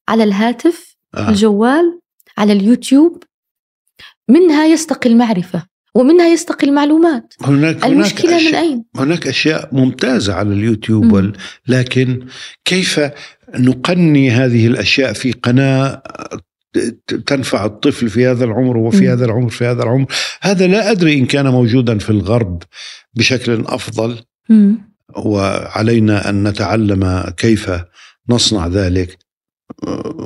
على 0.09 0.25
الهاتف 0.25 0.97
آه. 1.15 1.29
الجوال 1.29 2.01
على 2.39 2.53
اليوتيوب 2.53 3.23
منها 4.29 4.67
يستقي 4.67 5.11
المعرفة 5.11 5.67
ومنها 5.95 6.29
يستقي 6.29 6.67
المعلومات 6.67 7.35
هناك 7.43 7.85
المشكلة 7.85 8.39
هناك 8.39 8.49
من 8.49 8.55
أين؟ 8.55 8.85
هناك 8.97 9.27
أشياء 9.27 9.69
ممتازة 9.73 10.35
على 10.35 10.53
اليوتيوب 10.53 11.13
وال... 11.13 11.33
لكن 11.69 12.27
كيف 12.65 13.01
نقني 13.55 14.31
هذه 14.31 14.67
الأشياء 14.67 15.13
في 15.13 15.33
قناة 15.33 16.03
تنفع 17.27 17.65
الطفل 17.65 18.09
في 18.09 18.27
هذا 18.27 18.45
العمر 18.45 18.77
وفي 18.77 19.07
م. 19.07 19.11
هذا 19.11 19.25
العمر 19.25 19.49
في 19.49 19.65
هذا 19.65 19.83
العمر 19.83 20.07
هذا 20.43 20.67
لا 20.67 20.91
أدري 20.91 21.19
إن 21.19 21.27
كان 21.27 21.49
موجودا 21.49 21.99
في 21.99 22.11
الغرب 22.11 22.63
بشكل 23.15 23.65
أفضل 23.67 24.19
م. 24.49 24.75
وعلينا 25.17 26.31
أن 26.31 26.49
نتعلم 26.49 27.25
كيف 27.37 27.71
نصنع 28.29 28.67
ذلك 28.67 29.19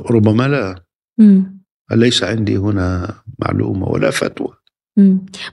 ربما 0.09 0.47
لا 0.47 0.83
م. 1.17 1.60
ليس 1.95 2.23
عندي 2.23 2.57
هنا 2.57 3.13
معلومة 3.39 3.87
ولا 3.87 4.11
فتوى؟ 4.11 4.53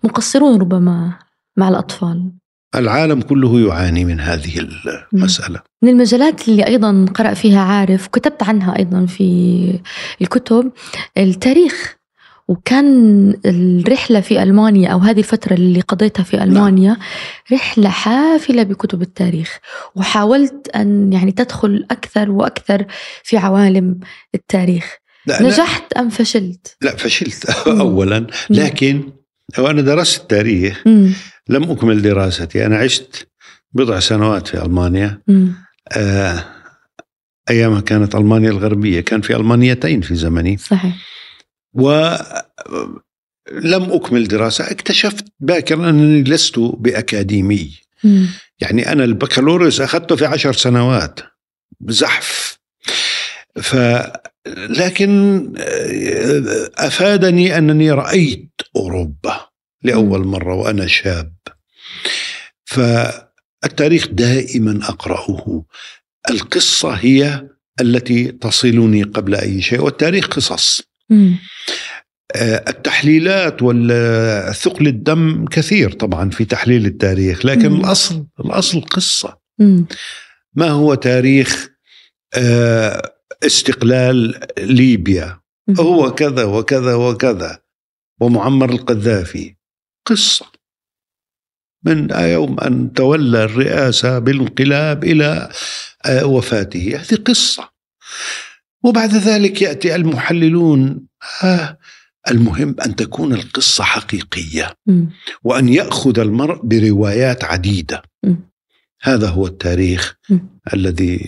مقصرون 0.05 0.61
ربما 0.61 1.19
مع 1.57 1.69
الأطفال. 1.69 2.33
العالم 2.75 3.21
كله 3.21 3.61
يعاني 3.61 4.05
من 4.05 4.21
هذه 4.21 4.69
المسألة. 5.13 5.61
من 5.83 5.89
المجالات 5.89 6.49
اللي 6.49 6.67
أيضا 6.67 7.07
قرأ 7.15 7.35
فيها 7.35 7.61
عارف 7.61 8.07
وكتبت 8.07 8.43
عنها 8.43 8.79
أيضا 8.79 9.07
في 9.07 9.81
الكتب 10.21 10.73
التاريخ. 11.19 11.99
وكان 12.49 13.35
الرحلة 13.47 14.21
في 14.21 14.43
ألمانيا 14.43 14.89
أو 14.89 14.99
هذه 14.99 15.19
الفترة 15.19 15.55
اللي 15.55 15.81
قضيتها 15.81 16.23
في 16.23 16.43
ألمانيا 16.43 16.91
نعم. 16.91 16.99
رحلة 17.53 17.89
حافلة 17.89 18.63
بكتب 18.63 19.03
التاريخ. 19.03 19.59
وحاولت 19.95 20.69
أن 20.69 21.13
يعني 21.13 21.33
تدخل 21.33 21.87
أكثر 21.91 22.31
وأكثر 22.31 22.87
في 23.23 23.37
عوالم 23.37 24.01
التاريخ. 24.35 24.97
لا 25.29 25.43
نجحت 25.43 25.93
أم 25.93 26.09
فشلت؟ 26.09 26.77
لا 26.83 26.97
فشلت 26.97 27.45
أولا. 27.67 28.27
لكن 28.51 29.13
وأنا 29.59 29.83
درست 29.83 30.21
التاريخ 30.21 30.83
لم 31.49 31.71
أكمل 31.71 32.03
دراستي. 32.03 32.67
أنا 32.67 32.79
عشت 32.79 33.29
بضع 33.73 34.01
سنوات 34.01 34.49
في 34.49 34.63
ألمانيا. 34.65 35.23
آه 35.93 36.45
أيامها 37.51 37.81
كانت 37.81 38.15
ألمانيا 38.15 38.51
الغربية. 38.51 39.01
كان 39.01 39.21
في 39.21 39.37
ألمانيتين 39.37 40.01
في 40.01 40.15
زمني. 40.15 40.57
صحيح. 40.57 40.97
ولم 41.75 42.23
أكمل 43.73 44.29
دراسة. 44.29 44.71
اكتشفت 44.71 45.25
باكرا 45.41 45.91
أنني 45.91 46.23
لست 46.23 46.59
بأكاديمي. 46.59 47.71
مم. 48.05 48.27
يعني 48.61 48.93
أنا 48.93 49.05
البكالوريوس 49.05 49.81
أخذته 49.81 50.17
في 50.17 50.27
عشر 50.27 50.53
سنوات. 50.53 51.21
بزحف. 51.81 52.59
ف 53.57 53.77
لكن 54.57 55.43
آه، 55.59 56.71
أفادني 56.77 57.59
أنني 57.59 57.91
رأيت 57.91 58.51
أوروبا 58.77 59.41
لأول 59.83 60.27
مرة 60.27 60.55
وأنا 60.55 60.87
شاب. 60.87 61.35
فالتاريخ 62.65 64.09
دائما 64.09 64.81
أقرأه. 64.83 65.65
القصة 66.31 66.91
هي 66.91 67.49
التي 67.81 68.33
تصلني 68.33 69.03
قبل 69.03 69.35
أي 69.35 69.63
شيء 69.63 69.81
والتاريخ 69.81 70.27
قصص. 70.27 70.83
آه، 72.37 72.65
التحليلات 72.69 73.63
والثقل 73.63 74.87
الدم 74.87 75.45
كثير 75.45 75.93
طبعا 75.93 76.31
في 76.31 76.45
تحليل 76.45 76.87
التاريخ 76.87 77.47
لكن 77.47 77.69
م. 77.71 77.81
الأصل 77.81 78.27
الأصل 78.41 78.81
قصة. 78.81 79.39
م. 79.59 79.83
ما 80.55 80.71
هو 80.71 80.95
تاريخ 80.95 81.69
آه 82.35 83.18
استقلال 83.47 84.41
ليبيا. 84.59 85.41
هو 85.81 86.15
كذا 86.15 86.45
وكذا 86.45 86.95
وكذا. 86.95 87.59
ومعمر 88.21 88.71
القذافي. 88.71 89.57
قصة. 90.07 90.47
من 91.85 92.09
يوم 92.11 92.61
أن 92.61 92.93
تولى 92.93 93.45
الرئاسة 93.45 94.19
بالانقلاب 94.19 95.05
إلى 95.05 95.49
وفاته. 96.23 96.97
هذه 96.97 97.15
قصة. 97.15 97.71
وبعد 98.85 99.15
ذلك 99.15 99.63
يأتي 99.63 99.95
المحللون. 99.95 101.07
آه 101.45 101.79
المهم 102.31 102.77
أن 102.87 102.97
تكون 102.97 103.33
القصة 103.33 103.85
حقيقية. 103.85 104.75
وأن 105.45 105.69
يأخذ 105.69 106.19
المرء 106.19 106.61
بروايات 106.63 107.45
عديدة. 107.45 108.03
هذا 109.03 109.29
هو 109.29 109.47
التاريخ 109.47 110.17
م. 110.31 110.39
الذي 110.75 111.21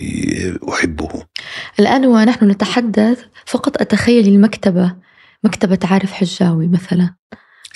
أحبه 0.69 1.09
الآن 1.79 2.05
ونحن 2.05 2.51
نتحدث 2.51 3.19
فقط 3.45 3.81
أتخيل 3.81 4.27
المكتبة 4.27 4.95
مكتبة 5.43 5.79
عارف 5.83 6.11
حجاوي 6.11 6.67
مثلا 6.67 7.15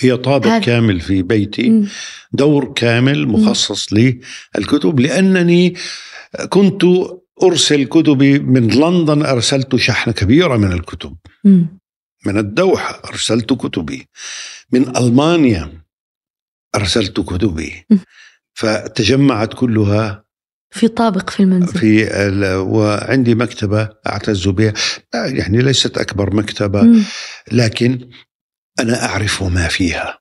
هي 0.00 0.16
طابق 0.16 0.46
هذا- 0.46 0.58
كامل 0.58 1.00
في 1.00 1.22
بيتي 1.22 1.70
مم. 1.70 1.88
دور 2.32 2.72
كامل 2.72 3.28
مخصص 3.28 3.86
للكتب 3.92 5.00
لأنني 5.00 5.74
كنت 6.48 6.82
أرسل 7.42 7.84
كتبي 7.84 8.38
من 8.38 8.68
لندن 8.68 9.22
أرسلت 9.22 9.76
شحنة 9.76 10.12
كبيرة 10.14 10.56
من 10.56 10.72
الكتب 10.72 11.16
مم. 11.44 11.78
من 12.26 12.38
الدوحة 12.38 13.02
أرسلت 13.08 13.52
كتبي 13.52 14.08
من 14.72 14.96
ألمانيا 14.96 15.72
أرسلت 16.74 17.20
كتبي 17.20 17.84
م. 17.90 17.96
فتجمعت 18.56 19.54
كلها 19.54 20.24
في 20.70 20.88
طابق 20.88 21.30
في 21.30 21.40
المنزل 21.40 21.78
في 21.78 22.08
وعندي 22.56 23.34
مكتبة 23.34 23.88
أعتز 24.06 24.48
بها 24.48 24.72
يعني 25.14 25.58
ليست 25.62 25.98
أكبر 25.98 26.34
مكتبة. 26.36 26.86
لكن 27.52 28.10
أنا 28.80 29.04
أعرف 29.04 29.42
ما 29.42 29.68
فيها 29.68 30.18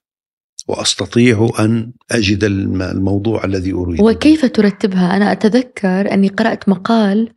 وأستطيع 0.67 1.49
أن 1.59 1.93
أجد 2.11 2.43
الم- 2.43 2.81
الموضوع 2.81 3.43
الذي 3.43 3.73
أريده 3.73 4.03
وكيف 4.03 4.45
ترتبها؟ 4.45 5.15
أنا 5.17 5.31
أتذكر 5.31 6.13
أني 6.13 6.27
قرأت 6.27 6.69
مقال 6.69 7.33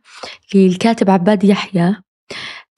للكاتب 0.55 1.09
عباد 1.09 1.43
يحيى 1.43 1.95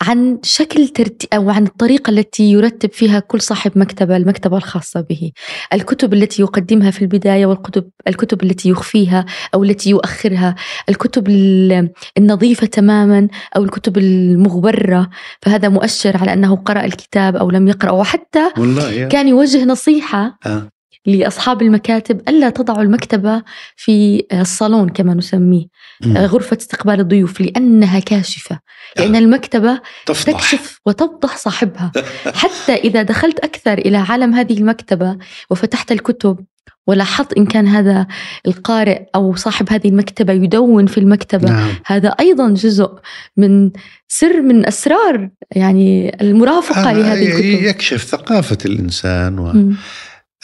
عن 0.02 0.40
شكل 0.44 0.88
ترتيب 0.88 1.30
أو 1.34 1.50
عن 1.50 1.64
الطريقة 1.64 2.10
التي 2.12 2.52
يرتب 2.52 2.92
فيها 2.92 3.20
كل 3.20 3.42
صاحب 3.42 3.72
مكتبة 3.76 4.18
المكتبة 4.18 4.58
الخاصة 4.58 5.02
به. 5.02 5.32
الكتب 5.74 6.14
التي 6.14 6.42
يقدمها 6.42 6.92
في 6.92 7.02
البداية 7.02 7.46
والكتب 7.46 7.90
الكتب 8.08 8.44
التي 8.44 8.70
يخفيها 8.70 9.26
أو 9.54 9.64
التي 9.64 9.90
يؤخرها. 9.90 10.56
الكتب 10.90 11.30
ال- 11.30 11.90
النظيفة 12.18 12.68
تماما 12.68 13.28
أو 13.56 13.64
الكتب 13.64 13.98
المغبرة. 13.98 15.10
فهذا 15.42 15.70
مؤشر 15.70 16.18
على 16.18 16.34
أنه 16.34 16.56
قرأ 16.56 16.86
الكتاب 16.86 17.36
أو 17.36 17.52
لم 17.52 17.68
يقرأ. 17.68 17.92
وحتى 17.92 18.52
والله 18.58 19.08
كان 19.08 19.28
يوجه 19.28 19.66
نصيحة 19.66 20.38
آه. 20.46 20.70
لأصحاب 21.06 21.62
المكاتب 21.62 22.22
ألا 22.30 22.50
تضعوا 22.50 22.82
المكتبة 22.82 23.44
في 23.76 24.24
الصالون 24.34 24.90
كما 24.90 25.14
نسميه 25.14 25.66
مم. 26.02 26.18
غرفة 26.18 26.58
استقبال 26.58 27.00
الضيوف 27.00 27.42
لأنها 27.42 28.00
كاشفة 28.00 28.60
لأن 28.98 29.16
المكتبة 29.16 29.82
تفضح. 30.06 30.34
تكشف 30.34 30.80
وتفضح 30.86 31.38
صاحبها. 31.38 31.92
حتى 32.26 32.74
إذا 32.74 33.02
دخلت 33.02 33.40
أكثر 33.40 33.78
إلى 33.78 33.98
عالم 33.98 34.34
هذه 34.34 34.58
المكتبة 34.58 35.18
وفتحت 35.50 35.92
الكتب 35.92 36.46
ولاحظت 36.88 37.34
إن 37.34 37.46
كان 37.46 37.68
هذا 37.68 38.08
القارئ 38.48 39.02
أو 39.16 39.36
صاحب 39.36 39.68
هذه 39.70 39.88
المكتبة 39.88 40.34
يدون 40.34 40.86
في 40.86 40.98
المكتبة 40.98 41.50
نعم. 41.50 41.70
هذا 41.86 42.10
أيضا 42.10 42.50
جزء 42.50 42.90
من 43.38 43.72
سر 44.08 44.42
من 44.42 44.68
أسرار 44.68 45.30
يعني 45.52 46.18
المرافقة 46.22 46.90
آه، 46.90 46.94
لهذه 46.94 47.28
الكتب. 47.28 47.64
يكشف 47.64 48.04
ثقافة 48.04 48.58
الإنسان 48.66 49.40
و... 49.40 49.74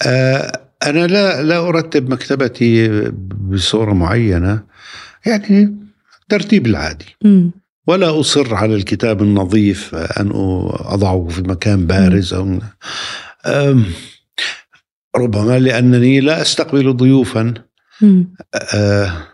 آه، 0.05 0.61
أنا 0.87 1.07
لا 1.07 1.43
لا 1.43 1.67
أرتب 1.67 2.09
مكتبتي 2.09 2.99
بصورة 3.49 3.93
معينة 3.93 4.63
يعني 5.25 5.75
ترتيب 6.29 6.65
العادي 6.65 7.05
مم. 7.23 7.51
ولا 7.87 8.19
أصر 8.19 8.55
على 8.55 8.75
الكتاب 8.75 9.21
النظيف 9.21 9.95
أن 9.95 10.31
أضعه 10.69 11.27
في 11.27 11.41
مكان 11.41 11.85
بارز 11.87 12.33
أو 12.33 12.59
أم، 13.45 13.85
ربما 15.15 15.59
لأنني 15.59 16.19
لا 16.19 16.41
أستقبل 16.41 16.93
ضيوفا. 16.97 17.53
آه، 18.73 19.27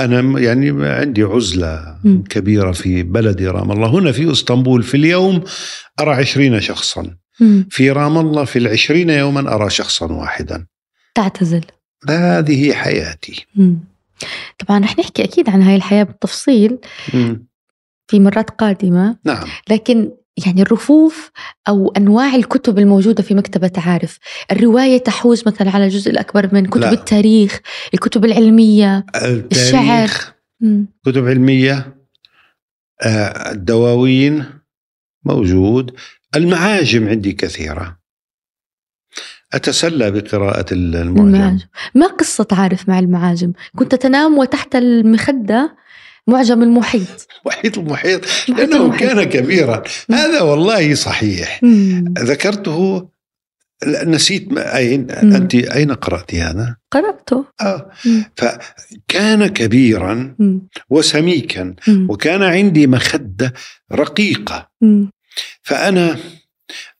أنا 0.00 0.40
يعني 0.40 0.86
عندي 0.86 1.22
عزلة 1.22 1.98
مم. 2.04 2.24
كبيرة 2.30 2.72
في 2.72 3.02
بلدي 3.02 3.48
رام 3.48 3.72
الله 3.72 3.86
هنا 3.98 4.12
في 4.12 4.32
إسطنبول 4.32 4.82
في 4.82 4.96
اليوم 4.96 5.44
أرى 6.00 6.10
عشرين 6.14 6.60
شخصا. 6.60 7.16
في 7.70 7.90
رام 7.90 8.18
الله 8.18 8.44
في 8.44 8.58
العشرين 8.58 9.10
يوما 9.10 9.54
أرى 9.54 9.70
شخصا 9.70 10.12
واحدا 10.12 10.66
تعتزل 11.14 11.64
هذه 12.08 12.72
حياتي 12.72 13.46
مم. 13.54 13.78
طبعا 14.58 14.78
رح 14.80 14.98
نحكي 14.98 15.24
أكيد 15.24 15.50
عن 15.50 15.62
هاي 15.62 15.76
الحياة 15.76 16.02
بالتفصيل 16.02 16.78
مم. 17.14 17.46
في 18.06 18.20
مرات 18.20 18.50
قادمة 18.50 19.16
نعم 19.24 19.48
لكن 19.70 20.10
يعني 20.46 20.62
الرفوف 20.62 21.30
أو 21.68 21.92
أنواع 21.96 22.34
الكتب 22.34 22.78
الموجودة 22.78 23.22
في 23.22 23.34
مكتبة 23.34 23.72
عارف 23.76 24.18
الرواية 24.52 24.98
تحوز 24.98 25.42
مثلا 25.46 25.70
على 25.70 25.84
الجزء 25.84 26.10
الأكبر 26.10 26.54
من 26.54 26.66
كتب 26.66 26.80
لا. 26.80 26.92
التاريخ 26.92 27.60
الكتب 27.94 28.24
العلمية 28.24 29.06
الشعر. 29.52 30.10
مم. 30.60 30.86
كتب 31.06 31.26
علمية 31.26 31.96
آه، 33.02 33.50
الدواوين 33.52 34.44
موجود 35.24 35.96
المعاجم 36.36 37.08
عندي 37.08 37.32
كثيرة 37.32 37.98
أتسلى 39.52 40.10
بقراءة 40.10 40.66
المعجم 40.72 41.26
المعاجم 41.26 41.66
ما 41.94 42.06
قصة 42.06 42.46
عارف 42.52 42.88
مع 42.88 42.98
المعاجم 42.98 43.52
كنت 43.76 43.94
تنام 43.94 44.38
وتحت 44.38 44.76
المخدة 44.76 45.76
معجم 46.26 46.62
المحيط 46.62 47.26
محيط 47.46 47.78
المحيط 47.78 48.24
محيط 48.26 48.58
لأنه 48.58 48.76
المحيط. 48.76 49.00
كان 49.00 49.24
كبيرا 49.24 49.82
هذا 50.10 50.40
والله 50.40 50.94
صحيح 50.94 51.62
مم. 51.62 52.14
ذكرته 52.18 53.08
نسيت 53.86 54.58
أين 54.58 55.06
مم. 55.22 55.34
أنت 55.34 55.54
أين 55.54 55.92
قرأت 55.92 56.34
هذا؟ 56.34 56.76
قرأته 56.90 57.44
آه. 57.60 57.90
مم. 58.06 58.24
فكان 58.36 59.46
كبيرا 59.46 60.34
مم. 60.38 60.68
وسميكا 60.90 61.74
مم. 61.88 62.06
وكان 62.10 62.42
عندي 62.42 62.86
مخدة 62.86 63.52
رقيقة 63.92 64.68
مم. 64.80 65.10
فأنا 65.62 66.16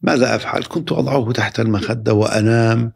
ماذا 0.03 0.35
أفعل؟ 0.35 0.63
كنت 0.63 0.93
أضعه 0.93 1.33
تحت 1.33 1.61
المخدة 1.61 2.15
وأنام 2.15 2.93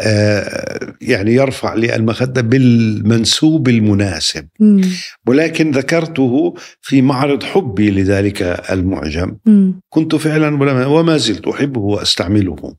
آه، 0.00 0.94
يعني 1.00 1.34
يرفع 1.34 1.74
لي 1.74 1.96
المخدة 1.96 2.40
بالمنسوب 2.42 3.68
المناسب 3.68 4.48
مم. 4.60 4.82
ولكن 5.26 5.70
ذكرته 5.70 6.54
في 6.80 7.02
معرض 7.02 7.42
حبي 7.42 7.90
لذلك 7.90 8.42
المعجم 8.70 9.36
مم. 9.46 9.80
كنت 9.88 10.14
فعلا 10.14 10.86
وما 10.86 11.16
زلت 11.16 11.48
أحبه 11.48 11.80
وأستعمله. 11.80 12.76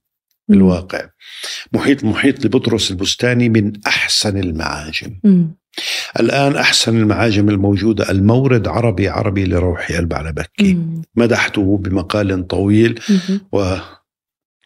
الواقع 0.50 1.10
محيط 1.74 2.04
محيط 2.04 2.46
لبطرس 2.46 2.92
البستاني 2.92 3.50
من 3.50 3.72
أحسن 3.88 4.38
المعاجم 4.38 5.20
مم. 5.24 5.56
الآن 6.20 6.56
أحسن 6.56 6.98
المعاجم 6.98 7.50
الموجودة 7.50 8.12
المورد 8.12 8.68
عربي 8.68 9.10
عربي 9.10 9.46
لروحي 9.46 10.00
البعلبكي 10.00 10.74
مم. 10.74 11.02
مدحته 11.16 11.78
بمقال 11.78 12.48
طويل 12.48 13.00
مم. 13.10 13.40
و 13.52 13.76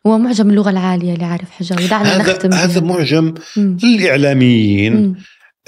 هو 0.07 0.17
معجم 0.17 0.49
اللغة 0.49 0.69
العالية 0.69 1.13
لعارف 1.15 1.51
حجاوي 1.51 1.87
دعنا 1.87 2.15
هذا 2.15 2.31
نختم 2.33 2.53
هذا. 2.53 2.81
معجم 2.81 3.33
مم. 3.57 3.77
للإعلاميين 3.83 4.95
مم. 4.95 5.15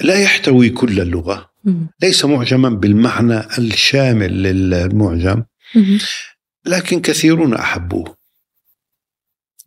لا 0.00 0.14
يحتوي 0.14 0.70
كل 0.70 1.00
اللغة 1.00 1.50
مم. 1.64 1.86
ليس 2.02 2.24
معجما 2.24 2.68
بالمعنى 2.68 3.40
الشامل 3.58 4.42
للمعجم 4.42 5.42
مم. 5.74 5.98
لكن 6.66 7.00
كثيرون 7.00 7.54
أحبوه 7.54 8.21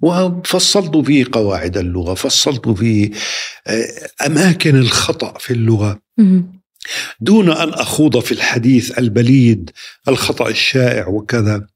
وفصلت 0.01 0.97
فيه 0.97 1.25
قواعد 1.31 1.77
اللغة 1.77 2.13
فصلت 2.13 2.69
فيه 2.69 3.11
آه، 3.67 3.85
أماكن 4.25 4.75
الخطأ 4.75 5.37
في 5.37 5.53
اللغة. 5.53 5.99
مم. 6.17 6.61
دون 7.19 7.51
أن 7.51 7.69
أخوض 7.69 8.19
في 8.19 8.31
الحديث 8.31 8.99
البليد 8.99 9.71
الخطأ 10.07 10.49
الشائع 10.49 11.07
وكذا. 11.07 11.67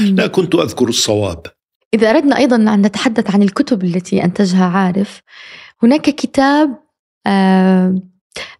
لا 0.00 0.26
كنت 0.26 0.54
أذكر 0.54 0.88
الصواب. 0.88 1.46
إذا 1.94 2.10
أردنا 2.10 2.36
أيضا 2.36 2.56
أن 2.56 2.82
نتحدث 2.82 3.34
عن 3.34 3.42
الكتب 3.42 3.84
التي 3.84 4.24
أنتجها 4.24 4.64
عارف 4.64 5.22
هناك 5.82 6.10
كتاب 6.10 6.78
آه 7.26 8.02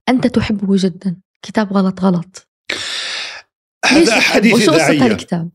أنت 0.08 0.26
تحبه 0.26 0.76
جدا. 0.76 1.16
كتاب 1.42 1.72
غلط 1.72 2.00
غلط. 2.00 2.48
هذا 3.86 4.04
شو 4.50 4.56
قصة 4.56 4.74
هذا 4.74 4.92
إذاعية 4.92 5.12
الكتاب؟ 5.12 5.50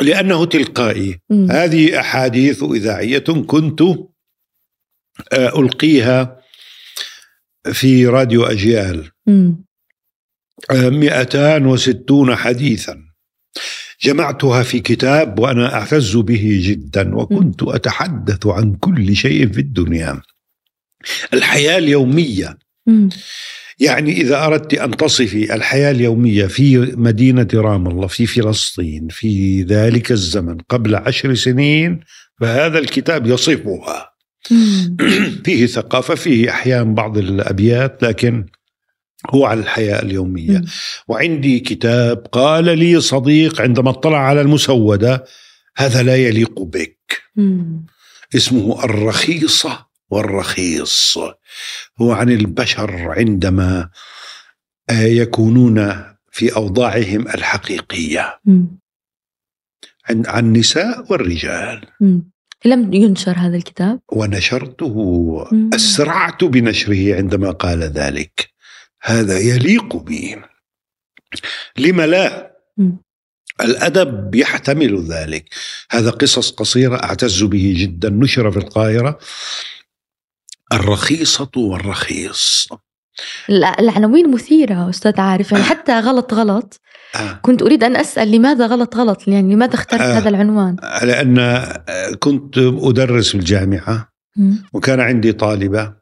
لأنه 0.00 0.44
تلقائي 0.44 1.20
مم. 1.30 1.50
هذه 1.50 2.00
أحاديث 2.00 2.62
إذاعية 2.62 3.18
كنت 3.46 3.82
آه، 5.32 5.60
ألقيها 5.60 6.40
في 7.72 8.06
راديو 8.06 8.44
أجيال. 8.44 9.10
آه، 10.70 10.88
260 10.88 12.34
حديثا 12.34 13.06
جمعتها 14.00 14.62
في 14.62 14.80
كتاب 14.80 15.38
وأنا 15.38 15.74
أعتز 15.74 16.16
به 16.16 16.60
جدا 16.62 17.16
وكنت 17.16 17.62
أتحدث 17.62 18.46
عن 18.46 18.74
كل 18.74 19.16
شيء 19.16 19.52
في 19.52 19.60
الدنيا 19.60 20.22
الحياة 21.34 21.78
اليومية 21.78 22.58
مم. 22.86 23.08
يعني 23.78 24.12
إذا 24.12 24.44
أردت 24.44 24.74
أن 24.74 24.96
تصفي 24.96 25.54
الحياة 25.54 25.90
اليومية 25.90 26.46
في 26.46 26.78
مدينة 26.78 27.48
رام 27.54 27.86
الله 27.86 28.06
في 28.06 28.26
فلسطين 28.26 29.08
في 29.10 29.62
ذلك 29.62 30.12
الزمن 30.12 30.58
قبل 30.58 30.94
عشر 30.94 31.34
سنين 31.34 32.00
فهذا 32.40 32.78
الكتاب 32.78 33.26
يصفها. 33.26 34.12
فيه 35.44 35.66
ثقافة 35.66 36.14
فيه 36.14 36.50
أحيانا 36.50 36.94
بعض 36.94 37.18
الأبيات 37.18 38.02
لكن 38.02 38.46
هو 39.30 39.44
على 39.46 39.60
الحياة 39.60 40.02
اليومية. 40.02 40.62
وعندي 41.08 41.60
كتاب 41.60 42.16
قال 42.32 42.78
لي 42.78 43.00
صديق 43.00 43.60
عندما 43.60 43.90
اطلع 43.90 44.18
على 44.18 44.40
المسودة 44.40 45.24
هذا 45.76 46.02
لا 46.02 46.16
يليق 46.16 46.62
بك. 46.62 47.22
اسمه 48.36 48.84
الرخيصة 48.84 49.85
والرخيص. 50.10 51.18
هو 52.00 52.12
عن 52.12 52.30
البشر 52.30 52.90
عندما 53.10 53.90
آه، 54.90 55.02
يكونون 55.02 56.04
في 56.32 56.56
أوضاعهم 56.56 57.28
الحقيقية. 57.28 58.40
مم. 58.44 58.78
عن 60.08 60.22
عن 60.26 60.44
النساء 60.46 61.12
والرجال. 61.12 61.86
مم. 62.00 62.30
لم 62.64 62.92
ينشر 62.92 63.32
هذا 63.38 63.56
الكتاب؟ 63.56 64.00
ونشرته. 64.12 64.94
مم. 65.52 65.70
أسرعت 65.74 66.44
بنشره 66.44 67.16
عندما 67.16 67.50
قال 67.50 67.82
ذلك. 67.82 68.50
هذا 69.02 69.38
يليق 69.38 69.96
بي. 69.96 70.36
لم 71.78 72.00
لا؟ 72.00 72.56
مم. 72.76 72.98
الأدب 73.60 74.34
يحتمل 74.34 75.06
ذلك. 75.12 75.54
هذا 75.90 76.10
قصص 76.10 76.50
قصيرة 76.50 76.96
أعتز 76.96 77.42
به 77.42 77.74
جدا. 77.76 78.10
نشر 78.10 78.50
في 78.50 78.56
القاهرة. 78.56 79.18
الرخيصة 80.72 81.50
والرخيص 81.56 82.68
الع- 83.50 83.76
العناوين 83.78 84.30
مثيرة 84.30 84.90
أستاذ 84.90 85.20
عارف 85.20 85.52
يعني 85.52 85.64
حتى 85.64 85.98
غلط 86.00 86.34
غلط 86.34 86.80
آه. 87.14 87.32
كنت 87.42 87.62
أريد 87.62 87.84
أن 87.84 87.96
أسأل 87.96 88.30
لماذا 88.30 88.66
غلط 88.66 88.96
غلط 88.96 89.28
يعني 89.28 89.54
لماذا 89.54 89.74
اخترت 89.74 90.00
آه. 90.00 90.18
هذا 90.18 90.28
العنوان 90.28 90.76
لأن 91.02 91.62
كنت 92.18 92.58
أدرس 92.58 93.28
في 93.28 93.34
الجامعة. 93.34 94.12
وكان 94.72 95.00
عندي 95.00 95.32
طالبة 95.32 95.94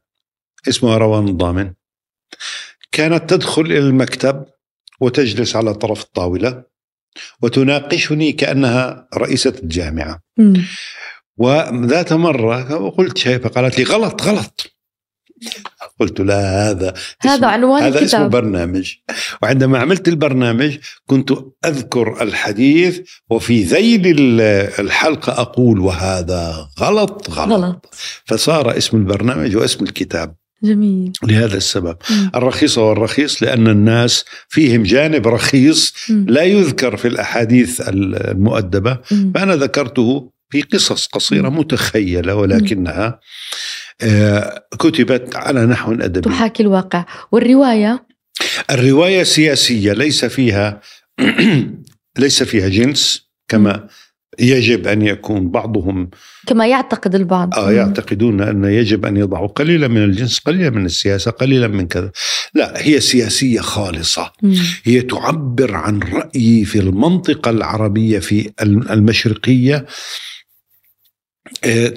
اسمها 0.69 0.99
روان 0.99 1.29
الضامن 1.29 1.73
كانت 2.93 3.31
تدخل 3.31 3.62
إلى 3.62 3.79
المكتب 3.79 4.45
وتجلس 5.01 5.57
على 5.57 5.75
طرف 5.75 6.03
الطاولة 6.03 6.65
وتناقشني 7.43 8.33
كأنها 8.33 9.09
رئيسة 9.17 9.55
الجامعة 9.62 10.21
مم. 10.39 10.65
وذات 11.37 12.12
مرة 12.12 12.89
قلت 12.89 13.18
شيء 13.18 13.39
فقالت 13.39 13.78
لي 13.78 13.85
غلط 13.85 14.22
غلط 14.22 14.70
قلت 16.01 16.20
لا 16.20 16.70
هذا 16.70 16.95
هذا 17.20 17.47
عنوان 17.47 17.82
هذا 17.82 18.05
اسمه 18.05 18.26
برنامج 18.26 18.95
وعندما 19.43 19.78
عملت 19.78 20.09
البرنامج 20.09 20.76
كنت 21.07 21.32
أذكر 21.64 22.22
الحديث 22.22 23.01
وفي 23.30 23.62
ذيل 23.62 24.07
ال- 24.07 24.41
الحلقة 24.80 25.41
أقول 25.41 25.80
وهذا 25.80 26.68
غلط 26.80 27.30
غلط, 27.30 27.30
غلط. 27.30 27.64
غلط 27.64 27.95
فصار 28.24 28.76
اسم 28.76 28.97
البرنامج 28.97 29.57
واسم 29.57 29.85
الكتاب 29.85 30.35
جميل 30.62 31.12
لهذا 31.22 31.57
السبب 31.57 31.97
مم. 32.11 32.30
الرخيصة 32.35 32.82
والرخيص 32.89 33.43
لأن 33.43 33.68
الناس 33.68 34.24
فيهم 34.49 34.82
جانب 34.82 35.28
رخيص 35.28 35.95
مم. 36.11 36.26
لا 36.28 36.43
يذكر 36.43 36.97
في 36.97 37.09
الأحاديث 37.09 37.80
المؤدبة 37.89 38.99
مم. 39.11 39.32
فأنا 39.35 39.57
ذكرته 39.57 40.30
في 40.55 40.63
قصص 40.63 41.07
قصيرة 41.07 41.49
متخيلة 41.49 42.35
ولكنها 42.35 43.21
آه، 44.03 44.67
كتبت 44.79 45.37
على 45.37 45.67
نحو 45.67 45.93
أدبي. 45.93 46.21
تحاكي 46.21 46.63
الواقع. 46.63 47.05
والرواية؟ 47.33 48.07
الرواية 48.71 49.23
سياسية 49.23 49.93
ليس 49.93 50.25
فيها 50.25 50.81
ليس 52.23 52.43
فيها 52.43 52.69
جنس 52.69 53.29
كما 53.49 53.89
يجب 54.39 54.87
أن 54.87 55.03
يكون 55.03 55.51
بعضهم. 55.51 56.11
كما 56.47 56.67
يعتقد 56.67 57.15
البعض. 57.15 57.55
آه. 57.55 57.73
يعتقدون 57.73 58.41
أن 58.41 58.65
يجب 58.65 59.07
أن 59.07 59.17
يضعوا 59.17 59.49
قليلا 59.49 59.89
من 59.89 60.05
الجنس 60.05 60.39
قليلا 60.39 60.71
من 60.71 60.87
السياسة 60.87 61.31
قليلا 61.31 61.69
من 61.69 61.89
كذا. 61.89 62.11
لا 62.55 62.87
هي 62.87 63.01
سياسية 63.01 63.61
خالصة. 63.61 64.33
مم. 64.43 64.57
هي 64.85 65.03
تعبر 65.03 65.75
عن 65.75 66.01
رأيي 66.01 66.65
في 66.65 66.79
المنطقة 66.79 67.51
العربية 67.51 68.19
في 68.19 68.51
المشرقية. 68.63 69.87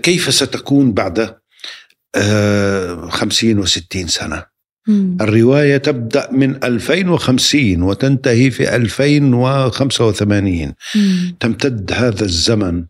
كيف 0.04 0.34
ستكون 0.34 0.92
بعد 0.94 1.38
آه، 2.16 3.10
خمسين 3.10 3.60
وستين 3.60 4.08
سنة 4.08 4.46
مم. 4.88 5.18
الرواية 5.22 5.78
تبدأ 5.78 6.32
من 6.32 6.64
2050 6.64 7.82
وتنتهي 7.82 8.52
في 8.52 8.76
2085 8.76 10.74
مم. 10.96 11.36
تمتد 11.40 11.92
هذا 11.94 12.26
الزمن 12.26 12.86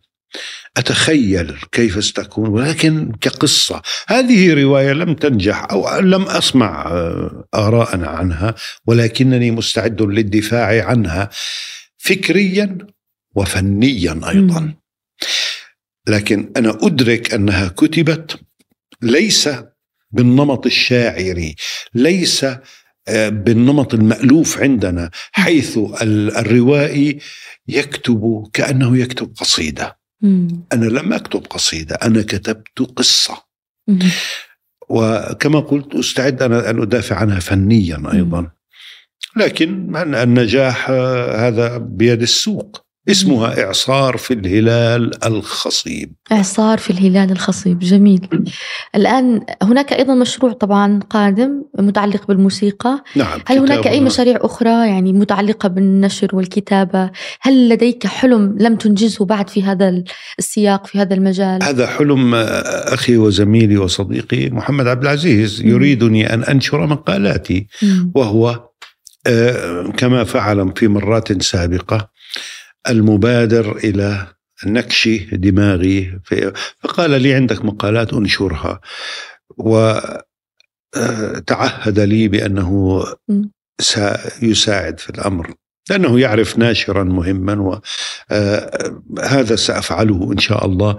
أتخيل 0.76 1.54
كيف 1.72 2.04
ستكون 2.04 2.48
ولكن 2.48 3.12
كقصة 3.20 3.82
هذه 4.06 4.54
رواية 4.62 4.92
لم 4.92 5.14
تنجح 5.14 5.66
أو 5.70 5.98
لم 5.98 6.22
أسمع 6.22 6.86
آه، 6.86 7.44
آراء 7.54 8.04
عنها 8.04 8.54
ولكنني 8.86 9.50
مستعد 9.50 10.02
للدفاع 10.02 10.86
عنها 10.86 11.30
فكريا 11.98 12.78
وفنيا 13.34 14.20
أيضا 14.28 14.60
مم. 14.60 14.74
لكن 16.08 16.52
أنا 16.56 16.78
أدرك 16.82 17.34
أنها 17.34 17.68
كتبت 17.68 18.40
ليس 19.02 19.48
بالنمط 20.10 20.66
الشاعري 20.66 21.54
ليس 21.94 22.46
آه، 23.08 23.28
بالنمط 23.28 23.94
المألوف 23.94 24.58
عندنا 24.58 25.10
حيث 25.32 25.78
ال- 25.78 26.36
الروائي 26.36 27.18
يكتب 27.68 28.50
كأنه 28.52 28.96
يكتب 28.98 29.32
قصيدة. 29.40 29.98
أنا 30.72 30.84
لم 30.84 31.12
أكتب 31.12 31.40
قصيدة 31.46 31.94
أنا 31.94 32.22
كتبت 32.22 32.78
قصة. 32.96 33.42
وكما 34.88 35.60
قلت 35.60 35.94
أستعد 35.94 36.42
أنا 36.42 36.70
أن 36.70 36.82
أدافع 36.82 37.16
عنها 37.16 37.40
فنيا 37.40 38.02
أيضا. 38.12 38.50
لكن 39.36 39.96
النجاح 39.96 40.86
آه، 40.90 41.48
هذا 41.48 41.76
بيد 41.78 42.22
السوق. 42.22 42.86
اسمها 43.10 43.64
إعصار 43.64 44.16
في 44.16 44.34
الهلال 44.34 45.24
الخصيب. 45.24 46.12
إعصار 46.32 46.78
في 46.78 46.90
الهلال 46.90 47.32
الخصيب 47.32 47.78
جميل. 47.78 48.28
الآن 48.94 49.40
هناك 49.62 49.92
أيضا 49.92 50.14
مشروع 50.14 50.52
طبعا 50.52 51.00
قادم 51.10 51.62
متعلق 51.78 52.26
بالموسيقى. 52.26 53.04
نعم 53.16 53.40
هل 53.46 53.58
هناك 53.58 53.86
أي 53.86 54.00
مشاريع 54.00 54.38
أخرى 54.40 54.88
يعني 54.88 55.12
متعلقة 55.12 55.68
بالنشر 55.68 56.36
والكتابة؟ 56.36 57.10
هل 57.40 57.68
لديك 57.68 58.06
حلم 58.06 58.56
لم 58.60 58.76
تنجزه 58.76 59.24
بعد 59.24 59.50
في 59.50 59.62
هذا 59.62 60.02
السياق 60.38 60.86
في 60.86 60.98
هذا 60.98 61.14
المجال؟ 61.14 61.62
هذا 61.62 61.86
حلم 61.86 62.34
أخي 62.34 63.16
وزميلي 63.16 63.76
وصديقي 63.76 64.50
محمد 64.50 64.86
عبد 64.86 65.02
العزيز. 65.02 65.62
يريدني 65.64 66.34
أن 66.34 66.44
أنشر 66.44 66.86
مقالاتي. 66.86 67.66
وهو 68.14 68.68
آه، 69.26 69.92
كما 69.96 70.24
فعل 70.24 70.72
في 70.76 70.88
مرات 70.88 71.42
سابقة 71.42 72.10
المبادر 72.88 73.76
إلى 73.76 74.26
نكش 74.66 75.08
دماغي. 75.32 76.20
فقال 76.80 77.22
لي 77.22 77.34
عندك 77.34 77.64
مقالات 77.64 78.12
أنشرها. 78.12 78.80
وتعهد 80.96 82.00
لي 82.00 82.28
بأنه 82.28 83.04
مم. 83.28 83.50
سيساعد 83.80 85.00
في 85.00 85.10
الأمر. 85.10 85.54
لأنه 85.90 86.20
يعرف 86.20 86.58
ناشرا 86.58 87.04
مهما 87.04 87.80
وهذا 88.30 89.56
سأفعله 89.56 90.32
إن 90.32 90.38
شاء 90.38 90.66
الله 90.66 90.96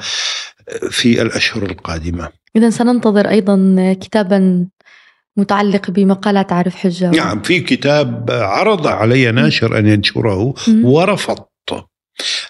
في 0.89 1.21
الأشهر 1.21 1.63
القادمة. 1.63 2.29
إذا 2.55 2.69
سننتظر 2.69 3.29
أيضا 3.29 3.75
كتابا 4.01 4.67
متعلق 5.37 5.91
بمقالات 5.91 6.51
عارف 6.53 6.75
حجة. 6.75 7.09
نعم 7.09 7.41
في 7.41 7.59
كتاب 7.59 8.31
عرض 8.31 8.87
علي 8.87 9.31
ناشر 9.31 9.79
أن 9.79 9.87
ينشره 9.87 10.53
مم. 10.67 10.85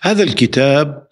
هذا 0.01 0.23
الكتاب 0.23 1.07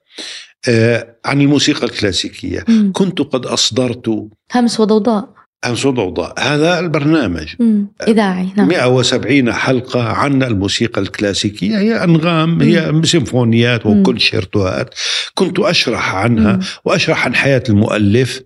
آه، 0.69 1.15
عن 1.25 1.41
الموسيقى 1.41 1.83
الكلاسيكية. 1.83 2.65
مم. 2.67 2.91
كنت 2.95 3.21
قد 3.21 3.45
أصدرت 3.45 4.27
همس 4.55 4.79
وضوضاء. 4.79 5.37
أنصد 5.65 5.93
ضوضاء 5.93 6.33
هذا 6.39 6.79
البرنامج. 6.79 7.55
مم. 7.59 7.87
إذاعي. 8.07 8.53
نعم. 8.57 8.67
170 8.67 9.53
حلقة 9.53 10.03
عن 10.03 10.43
الموسيقى 10.43 11.01
الكلاسيكية. 11.01 11.79
هي 11.79 12.03
أنغام 12.03 12.61
هي 12.61 13.01
سيمفونيات 13.03 13.85
مم. 13.85 13.99
وكونشيرتوهات. 13.99 14.95
كنت 15.33 15.59
أشرح 15.59 16.15
عنها 16.15 16.53
مم. 16.53 16.59
وأشرح 16.85 17.25
عن 17.25 17.35
حياة 17.35 17.63
المؤلف. 17.69 18.41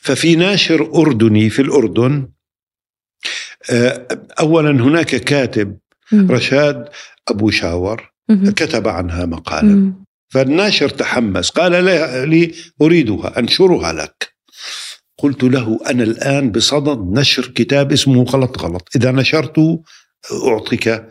ففي 0.00 0.36
ناشر 0.36 0.90
أردني 0.94 1.50
في 1.50 1.62
الأردن 1.62 2.28
آه، 3.70 4.06
أولا 4.40 4.70
هناك 4.70 5.06
كاتب 5.06 5.78
مم. 6.12 6.30
رشاد 6.30 6.88
أبو 7.28 7.50
شاور. 7.50 8.11
كتب 8.30 8.88
عنها 8.88 9.26
مقالا. 9.26 9.92
فالناشر 10.28 10.88
تحمس 10.88 11.50
قال 11.50 11.84
لي- 12.28 12.52
أريدها 12.82 13.38
أنشرها 13.38 13.92
لك. 13.92 14.32
قلت 15.18 15.42
له 15.44 15.78
أنا 15.90 16.02
الآن 16.02 16.50
بصدد 16.52 17.18
نشر 17.18 17.46
كتاب 17.46 17.92
اسمه 17.92 18.22
غلط 18.22 18.58
غلط. 18.62 18.88
إذا 18.96 19.10
نشرته 19.12 19.82
أعطيك 20.48 21.04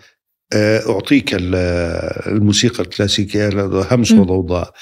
أعطيك 0.90 1.34
ال- 1.34 1.56
الموسيقى 2.28 2.84
الكلاسيكية 2.84 3.50
همس. 3.92 4.12
وضوضاء. 4.12 4.74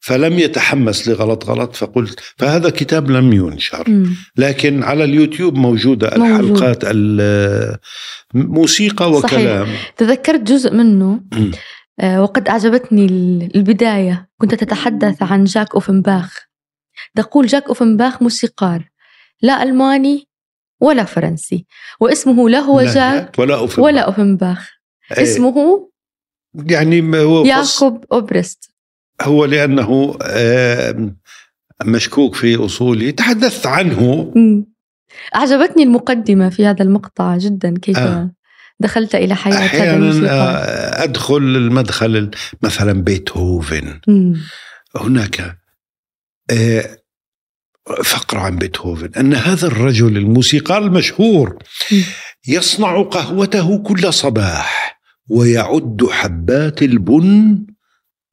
فلم 0.00 0.38
يتحمس 0.38 1.08
لغلط 1.08 1.44
غلط 1.44 1.76
فقلت 1.76 2.20
فهذا 2.36 2.70
كتاب 2.70 3.10
لم 3.10 3.32
ينشر. 3.32 4.04
لكن 4.36 4.82
على 4.82 5.04
اليوتيوب 5.04 5.54
موجودة 5.58 6.10
موجود. 6.16 6.40
الحلقات 6.52 6.78
ال- 6.84 7.76
موسيقى 8.34 9.20
صحيح. 9.20 9.24
وكلام 9.40 9.68
تذكرت 9.96 10.40
جزء 10.40 10.74
منه. 10.74 11.20
آه، 12.00 12.22
وقد 12.22 12.48
أعجبتني 12.48 13.04
ال- 13.06 13.56
البداية 13.56 14.28
كنت 14.38 14.54
تتحدث 14.54 15.22
عن 15.22 15.44
جاك 15.44 15.74
أوفنباخ 15.74 16.38
تقول 17.16 17.46
جاك 17.46 17.66
أوفنباخ 17.68 18.22
موسيقار 18.22 18.88
لا 19.42 19.62
ألماني 19.62 20.28
ولا 20.80 21.04
فرنسي 21.04 21.66
واسمه 22.00 22.48
لا 22.48 22.58
هو 22.58 22.80
لا 22.80 22.94
جاك 22.94 23.38
ولا 23.38 23.54
أوفنباخ. 23.54 23.84
ولا 23.84 24.00
أوفنباخ 24.00 24.70
إيه. 25.18 25.22
اسمه 25.22 25.88
يعني 26.66 27.16
هو 27.22 27.44
ياكوب 27.44 28.04
أوبرست 28.12 28.69
هو 29.22 29.44
لأنه 29.44 30.18
آه، 30.22 31.14
مشكوك 31.84 32.34
في 32.34 32.56
أصوله 32.56 33.10
تحدثت 33.10 33.66
عنه 33.66 34.32
مم. 34.36 34.66
أعجبتني 35.34 35.82
المقدمة 35.82 36.48
في 36.48 36.66
هذا 36.66 36.82
المقطع 36.82 37.36
جدا 37.36 37.74
كيف 37.78 37.98
آه. 37.98 38.30
دخلت 38.80 39.14
إلى 39.14 39.34
حياة 39.34 39.54
هذا 39.54 39.66
أحيانا 39.66 39.96
الموسيقار 39.96 40.30
آه، 40.30 41.04
أدخل 41.04 41.36
المدخل 41.36 42.30
مثلا 42.62 42.92
بيتهوفن 42.92 44.00
مم. 44.08 44.40
هناك 44.96 45.56
آه، 46.50 46.96
فقرة 48.04 48.38
عن 48.38 48.56
بيتهوفن 48.56 49.10
أن 49.16 49.34
هذا 49.34 49.66
الرجل 49.66 50.16
الموسيقار 50.16 50.82
المشهور. 50.82 51.58
يصنع 52.48 53.02
قهوته 53.02 53.78
كل 53.78 54.12
صباح 54.12 55.00
ويعد 55.28 56.06
حبات 56.10 56.82
البن 56.82 57.66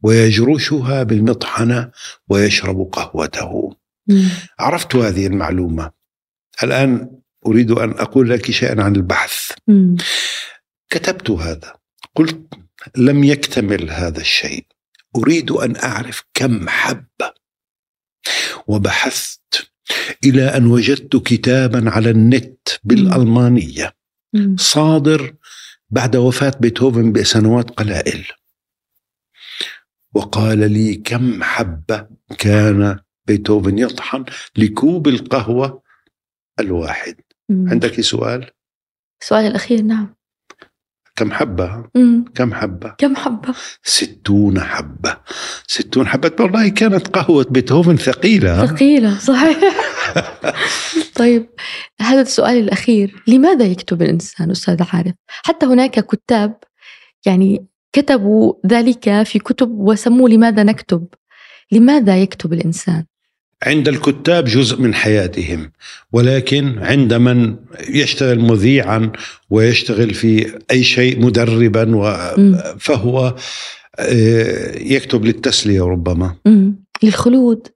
ويجرشها 0.03 1.03
بالمطحنة 1.03 1.91
ويشرب 2.29 2.89
قهوته. 2.91 3.75
مم. 4.07 4.29
عرفت 4.59 4.95
هذه 4.95 5.27
المعلومة. 5.27 5.91
الآن 6.63 7.09
أريد 7.47 7.71
أن 7.71 7.91
أقول 7.91 8.29
لك 8.29 8.51
شيئا 8.51 8.83
عن 8.83 8.95
البحث. 8.95 9.51
مم. 9.67 9.97
كتبت 10.89 11.31
هذا. 11.31 11.75
قلت 12.15 12.53
لم 12.97 13.23
يكتمل 13.23 13.91
هذا 13.91 14.21
الشيء. 14.21 14.65
أريد 15.15 15.51
أن 15.51 15.75
أعرف 15.75 16.23
كم 16.33 16.69
حبه 16.69 17.33
وبحثت 18.67 19.69
إلى 20.25 20.43
أن 20.43 20.65
وجدت 20.65 21.15
كتابا 21.15 21.89
على 21.89 22.09
النت 22.09 22.69
بالألمانية. 22.83 23.93
مم. 24.33 24.57
صادر 24.57 25.35
بعد 25.89 26.15
وفاة 26.15 26.53
بيتهوفن 26.59 27.11
بسنوات 27.11 27.69
قلائل. 27.69 28.25
وقال 30.15 30.71
لي 30.71 30.95
كم 30.95 31.43
حبة 31.43 32.07
كان 32.37 32.99
بيتهوفن 33.27 33.79
يطحن 33.79 34.25
لكوب 34.57 35.07
القهوة 35.07 35.81
الواحد. 36.59 37.15
مم. 37.49 37.69
عندك 37.69 38.01
سؤال؟ 38.01 38.51
السؤال 39.21 39.45
الأخير 39.45 39.81
نعم. 39.81 40.17
كم 41.15 41.31
حبة؟ 41.31 41.89
مم. 41.95 42.25
كم 42.35 42.53
حبة؟ 42.53 42.89
كم 42.97 43.15
حبة؟ 43.15 43.53
ستون 43.83 44.59
حبة. 44.59 45.17
ستون 45.67 46.07
حبة 46.07 46.31
والله 46.39 46.69
كانت 46.69 47.07
قهوة 47.07 47.45
بيتهوفن 47.49 47.97
ثقيلة. 47.97 48.65
ثقيلة 48.65 49.19
صحيح. 49.19 49.57
طيب 51.19 51.49
هذا 52.01 52.21
السؤال 52.21 52.57
الأخير. 52.57 53.23
لماذا 53.27 53.65
يكتب 53.65 54.01
الإنسان 54.01 54.51
أستاذ 54.51 54.83
عارف 54.93 55.13
حتى 55.27 55.65
هناك 55.65 55.99
كتاب 55.99 56.59
يعني 57.25 57.67
كتبوا 57.97 58.53
ذلك 58.67 59.23
في 59.23 59.39
كتب 59.39 59.69
وسموه 59.71 60.29
لماذا 60.29 60.63
نكتب 60.63 61.07
لماذا 61.71 62.21
يكتب 62.21 62.53
الإنسان 62.53 63.03
عند 63.63 63.87
الكتاب 63.87 64.45
جزء 64.45 64.81
من 64.81 64.93
حياتهم 64.93 65.71
ولكن 66.11 66.79
عند 66.79 67.13
من 67.13 67.55
يشتغل 67.89 68.39
مذيعا 68.39 69.11
ويشتغل 69.49 70.13
في 70.13 70.59
أي 70.71 70.83
شيء 70.83 71.19
مدربا. 71.19 71.85
فهو 72.79 73.35
آه، 73.99 74.77
يكتب 74.77 75.25
للتسلية 75.25 75.81
ربما 75.81 76.35
مم. 76.45 76.83
للخلود 77.03 77.67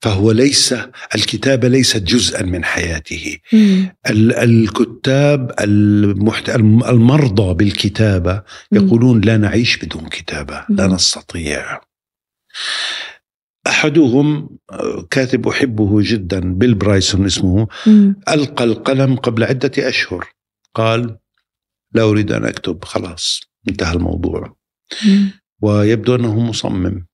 فهو 0.00 0.30
ليس 0.32 0.74
الكتابة 1.14 1.68
ليست 1.68 1.96
جزءا 2.02 2.42
من 2.42 2.64
حياته 2.64 3.36
مم. 3.52 3.94
ال- 4.10 4.34
الكتاب 4.34 5.54
المحت... 5.60 6.50
الم- 6.50 6.84
المرضى 6.84 7.54
بالكتابة 7.54 8.42
مم. 8.72 8.86
يقولون 8.86 9.20
لا 9.20 9.36
نعيش 9.36 9.76
بدون 9.76 10.08
كتابة 10.08 10.64
لا. 10.68 10.86
نستطيع 10.86 11.80
أحدهم 13.66 14.58
آه، 14.70 15.06
كاتب 15.10 15.48
أحبه 15.48 16.02
جدا 16.02 16.40
بيل 16.54 16.74
برايسون 16.74 17.26
اسمه 17.26 17.68
مم. 17.86 18.16
ألقى 18.28 18.64
القلم 18.64 19.16
قبل 19.16 19.44
عدة 19.44 19.72
أشهر 19.88 20.28
قال 20.74 21.18
لا 21.92 22.02
أريد 22.02 22.32
أن 22.32 22.44
أكتب 22.44 22.84
خلاص 22.84 23.40
انتهى 23.68 23.92
الموضوع 23.96 24.56
مم. 25.06 25.30
ويبدو 25.62 26.14
أنه 26.14 26.40
مصمم 26.40 27.06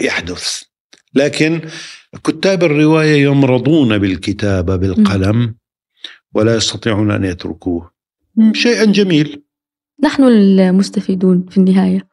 يحدث 0.00 0.62
لكن 1.14 1.60
كتاب 2.24 2.64
الرواية 2.64 3.22
يمرضون 3.22 3.98
بالكتابة 3.98 4.76
بالقلم 4.76 5.54
ولا 6.34 6.56
يستطيعون 6.56 7.10
أن 7.10 7.24
يتركوه. 7.24 7.90
شيئا 8.52 8.84
جميل. 8.84 9.42
نحن 10.04 10.22
المستفيدون 10.22 11.46
في 11.50 11.58
النهاية. 11.58 12.08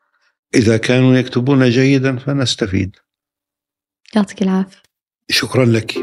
إذا 0.55 0.77
كانوا 0.77 1.15
يكتبون 1.15 1.69
جيدا 1.69 2.17
فنستفيد. 2.17 2.95
يعطيك 4.15 4.41
العافية. 4.41 4.81
شكرا 5.29 5.65
لك. 5.65 5.95